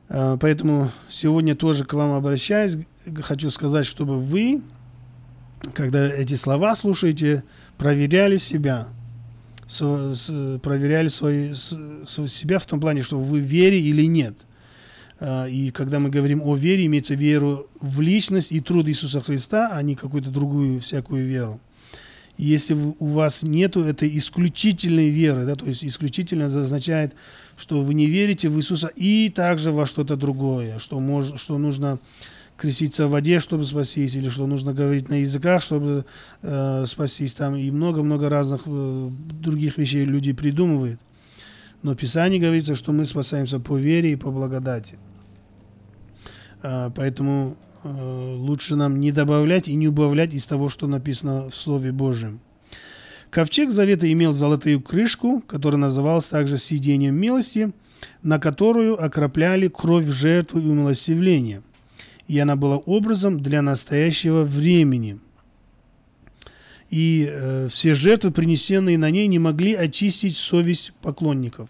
А, 0.08 0.38
поэтому 0.38 0.90
сегодня 1.10 1.54
тоже 1.54 1.84
к 1.84 1.92
вам 1.92 2.12
обращаюсь. 2.12 2.78
Хочу 3.20 3.50
сказать, 3.50 3.84
чтобы 3.84 4.18
вы, 4.18 4.62
когда 5.74 6.08
эти 6.08 6.36
слова 6.36 6.74
слушаете, 6.74 7.44
проверяли 7.76 8.38
себя. 8.38 8.88
Проверяли 9.68 11.08
свои, 11.08 11.52
себя 11.52 12.58
в 12.58 12.64
том 12.64 12.80
плане, 12.80 13.02
что 13.02 13.18
вы 13.18 13.40
верите 13.40 13.88
или 13.88 14.06
нет– 14.06 14.36
и 15.20 15.70
когда 15.74 16.00
мы 16.00 16.08
говорим 16.08 16.40
о 16.42 16.56
вере, 16.56 16.86
имеется 16.86 17.14
веру 17.14 17.68
в 17.80 18.00
личность 18.00 18.52
и 18.52 18.60
труд 18.60 18.88
Иисуса 18.88 19.20
Христа, 19.20 19.70
а 19.72 19.82
не 19.82 19.94
какую-то 19.94 20.30
другую 20.30 20.80
всякую 20.80 21.26
веру. 21.26 21.60
И 22.38 22.44
если 22.44 22.72
у 22.72 23.04
вас 23.04 23.42
нет 23.42 23.76
этой 23.76 24.16
исключительной 24.16 25.10
веры, 25.10 25.44
да, 25.44 25.56
то 25.56 25.66
есть 25.66 25.84
исключительно 25.84 26.46
означает, 26.46 27.14
что 27.58 27.82
вы 27.82 27.92
не 27.92 28.06
верите 28.06 28.48
в 28.48 28.56
Иисуса 28.56 28.90
и 28.96 29.28
также 29.28 29.72
во 29.72 29.84
что-то 29.84 30.16
другое, 30.16 30.78
что, 30.78 30.98
мож, 31.00 31.38
что 31.38 31.58
нужно 31.58 31.98
креститься 32.56 33.06
в 33.06 33.10
воде, 33.10 33.40
чтобы 33.40 33.64
спастись, 33.64 34.16
или 34.16 34.30
что 34.30 34.46
нужно 34.46 34.72
говорить 34.72 35.10
на 35.10 35.20
языках, 35.20 35.62
чтобы 35.62 36.06
э, 36.40 36.84
спастись. 36.86 37.34
Там 37.34 37.56
и 37.56 37.70
много-много 37.70 38.30
разных 38.30 38.62
э, 38.64 39.10
других 39.42 39.76
вещей 39.76 40.06
люди 40.06 40.32
придумывают. 40.32 41.00
Но 41.82 41.92
в 41.92 41.96
Писании 41.96 42.38
говорится, 42.38 42.74
что 42.74 42.92
мы 42.92 43.04
спасаемся 43.04 43.60
по 43.60 43.76
вере 43.76 44.12
и 44.12 44.16
по 44.16 44.30
благодати. 44.30 44.98
Э, 46.62 46.90
поэтому 46.94 47.56
э, 47.82 48.36
лучше 48.38 48.76
нам 48.76 49.00
не 49.00 49.12
добавлять 49.12 49.68
и 49.68 49.74
не 49.74 49.88
убавлять 49.88 50.34
из 50.34 50.46
того, 50.46 50.68
что 50.68 50.86
написано 50.86 51.48
в 51.48 51.54
Слове 51.54 51.92
Божьем. 51.92 52.40
Ковчег 53.30 53.70
Завета 53.70 54.10
имел 54.12 54.32
золотую 54.32 54.80
крышку, 54.80 55.40
которая 55.46 55.80
называлась 55.80 56.26
также 56.26 56.58
«сидением 56.58 57.14
милости», 57.14 57.72
на 58.22 58.38
которую 58.38 59.02
окропляли 59.02 59.68
кровь 59.68 60.06
жертвы 60.06 60.62
и 60.62 60.66
умилостивления. 60.66 61.62
И 62.26 62.38
она 62.38 62.56
была 62.56 62.76
образом 62.76 63.40
для 63.40 63.62
настоящего 63.62 64.42
времени. 64.42 65.20
И 66.88 67.28
э, 67.30 67.68
все 67.68 67.94
жертвы, 67.94 68.32
принесенные 68.32 68.98
на 68.98 69.10
ней, 69.10 69.28
не 69.28 69.38
могли 69.38 69.74
очистить 69.74 70.36
совесть 70.36 70.92
поклонников. 71.02 71.68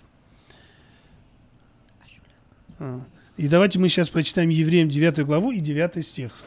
А. 2.78 3.02
И 3.40 3.48
давайте 3.48 3.78
мы 3.78 3.88
сейчас 3.88 4.10
прочитаем 4.10 4.50
Евреям 4.50 4.90
9 4.90 5.24
главу 5.24 5.50
и 5.50 5.60
9 5.60 6.04
стих. 6.04 6.42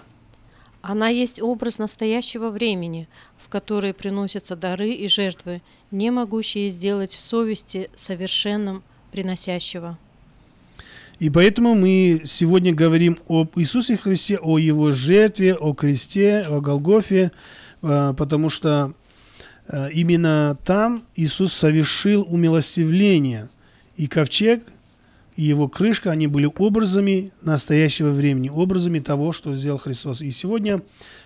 Она 0.83 1.09
есть 1.09 1.41
образ 1.41 1.79
настоящего 1.79 2.51
времени, 2.51 3.07
в 3.39 3.49
который 3.49 3.95
приносятся 3.95 4.55
дары 4.55 4.91
и 4.91 5.07
жертвы, 5.07 5.63
не 5.89 6.11
могущие 6.11 6.69
сделать 6.69 7.15
в 7.15 7.19
совести 7.19 7.89
совершенным 7.95 8.83
приносящего. 9.11 9.97
И 11.17 11.31
поэтому 11.31 11.73
мы 11.73 12.21
сегодня 12.25 12.75
говорим 12.75 13.17
об 13.27 13.57
Иисусе 13.57 13.97
Христе, 13.97 14.37
о 14.37 14.59
Его 14.59 14.91
жертве, 14.91 15.55
о 15.55 15.73
кресте, 15.73 16.41
о 16.47 16.61
Голгофе, 16.61 17.31
э, 17.81 18.13
потому 18.15 18.49
что 18.49 18.93
э, 19.67 19.89
именно 19.93 20.59
там 20.63 21.01
Иисус 21.15 21.53
совершил 21.53 22.21
умилостивление. 22.29 23.49
И 23.97 24.05
ковчег, 24.05 24.63
и 25.35 25.43
его 25.43 25.67
крышка, 25.67 26.11
они 26.11 26.27
были 26.27 26.49
образами 26.57 27.31
настоящего 27.41 28.11
времени, 28.11 28.49
образами 28.49 28.99
того, 28.99 29.31
что 29.31 29.53
сделал 29.53 29.79
Христос. 29.79 30.21
И 30.21 30.31
сегодня 30.31 30.81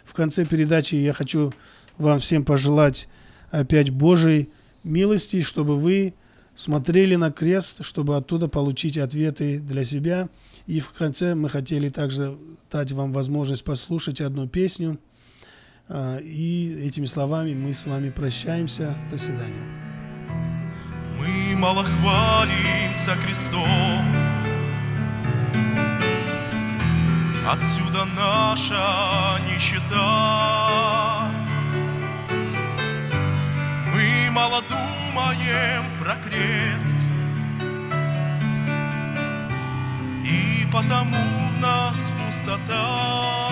в 0.05 0.13
конце 0.13 0.45
передачи 0.45 0.95
я 0.95 1.13
хочу 1.13 1.53
вам 1.97 2.19
всем 2.19 2.45
пожелать 2.45 3.07
опять 3.51 3.89
Божьей 3.89 4.49
милости, 4.83 5.41
чтобы 5.41 5.75
вы 5.75 6.13
смотрели 6.55 7.15
на 7.15 7.31
крест, 7.31 7.83
чтобы 7.83 8.15
оттуда 8.15 8.47
получить 8.47 8.97
ответы 8.97 9.59
для 9.59 9.83
себя. 9.83 10.29
И 10.65 10.79
в 10.79 10.91
конце 10.91 11.35
мы 11.35 11.49
хотели 11.49 11.89
также 11.89 12.37
дать 12.71 12.91
вам 12.91 13.11
возможность 13.11 13.63
послушать 13.63 14.21
одну 14.21 14.47
песню. 14.47 14.99
А, 15.87 16.17
и 16.17 16.73
этими 16.85 17.05
словами 17.05 17.53
мы 17.53 17.73
с 17.73 17.85
вами 17.85 18.09
прощаемся. 18.09 18.97
До 19.11 19.17
свидания. 19.17 19.86
Мало 21.57 21.83
хвалимся 21.83 23.15
крестом, 23.15 24.05
Отсюда 27.49 28.05
наша 28.15 29.39
нищета. 29.49 31.31
Мы 33.91 34.29
мало 34.31 34.61
думаем 34.69 35.83
про 35.99 36.15
крест, 36.17 36.95
И 40.23 40.67
потому 40.71 41.17
в 41.55 41.59
нас 41.59 42.11
пустота. 42.19 43.49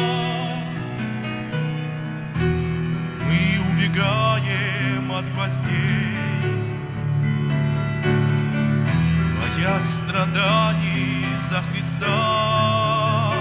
Мы 3.26 3.60
убегаем 3.72 5.12
от 5.12 5.28
гвоздей, 5.34 6.35
Боясь 9.66 9.96
страданий 9.96 11.26
за 11.42 11.62
Христа. 11.62 13.34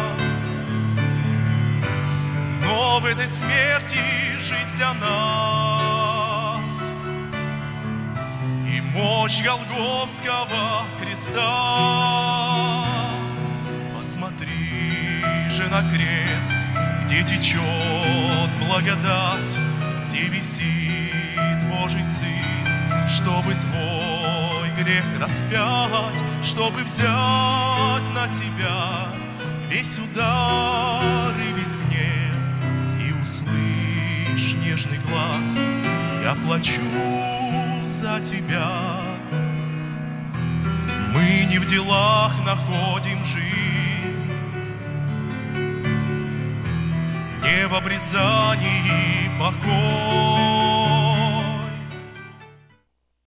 Но 2.63 2.99
в 3.01 3.05
этой 3.05 3.29
смерти 3.29 4.39
жизнь 4.39 4.77
для 4.77 4.95
нас 4.95 6.93
И 8.67 8.81
мощь 8.81 9.43
Голговского 9.43 10.85
креста. 11.01 12.85
Посмотри 13.97 15.23
же 15.51 15.69
на 15.69 15.91
крест, 15.91 16.59
где 17.05 17.23
течет 17.23 18.51
благодать, 18.67 19.55
Где 20.09 20.29
висит 20.29 21.69
Божий 21.71 22.05
Сын, 22.05 23.09
чтобы 23.09 23.55
твой 23.55 24.54
грех 24.75 25.05
распять, 25.19 26.23
Чтобы 26.43 26.83
взять 26.83 27.09
на 28.15 28.29
себя 28.29 29.09
весь 29.69 29.99
удар 29.99 31.35
и 31.39 31.53
весь 31.59 31.77
гнев 31.77 32.25
услышь 33.25 34.55
нежный 34.63 34.99
глаз, 35.09 35.59
я 36.23 36.35
плачу 36.45 36.83
за 37.87 38.21
тебя. 38.21 39.01
Мы 41.15 41.47
не 41.51 41.59
в 41.59 41.65
делах 41.65 42.35
находим 42.45 43.25
жизнь, 43.25 44.31
не 47.43 47.67
в 47.67 47.75
обрезании 47.75 49.31
покой. 49.39 50.74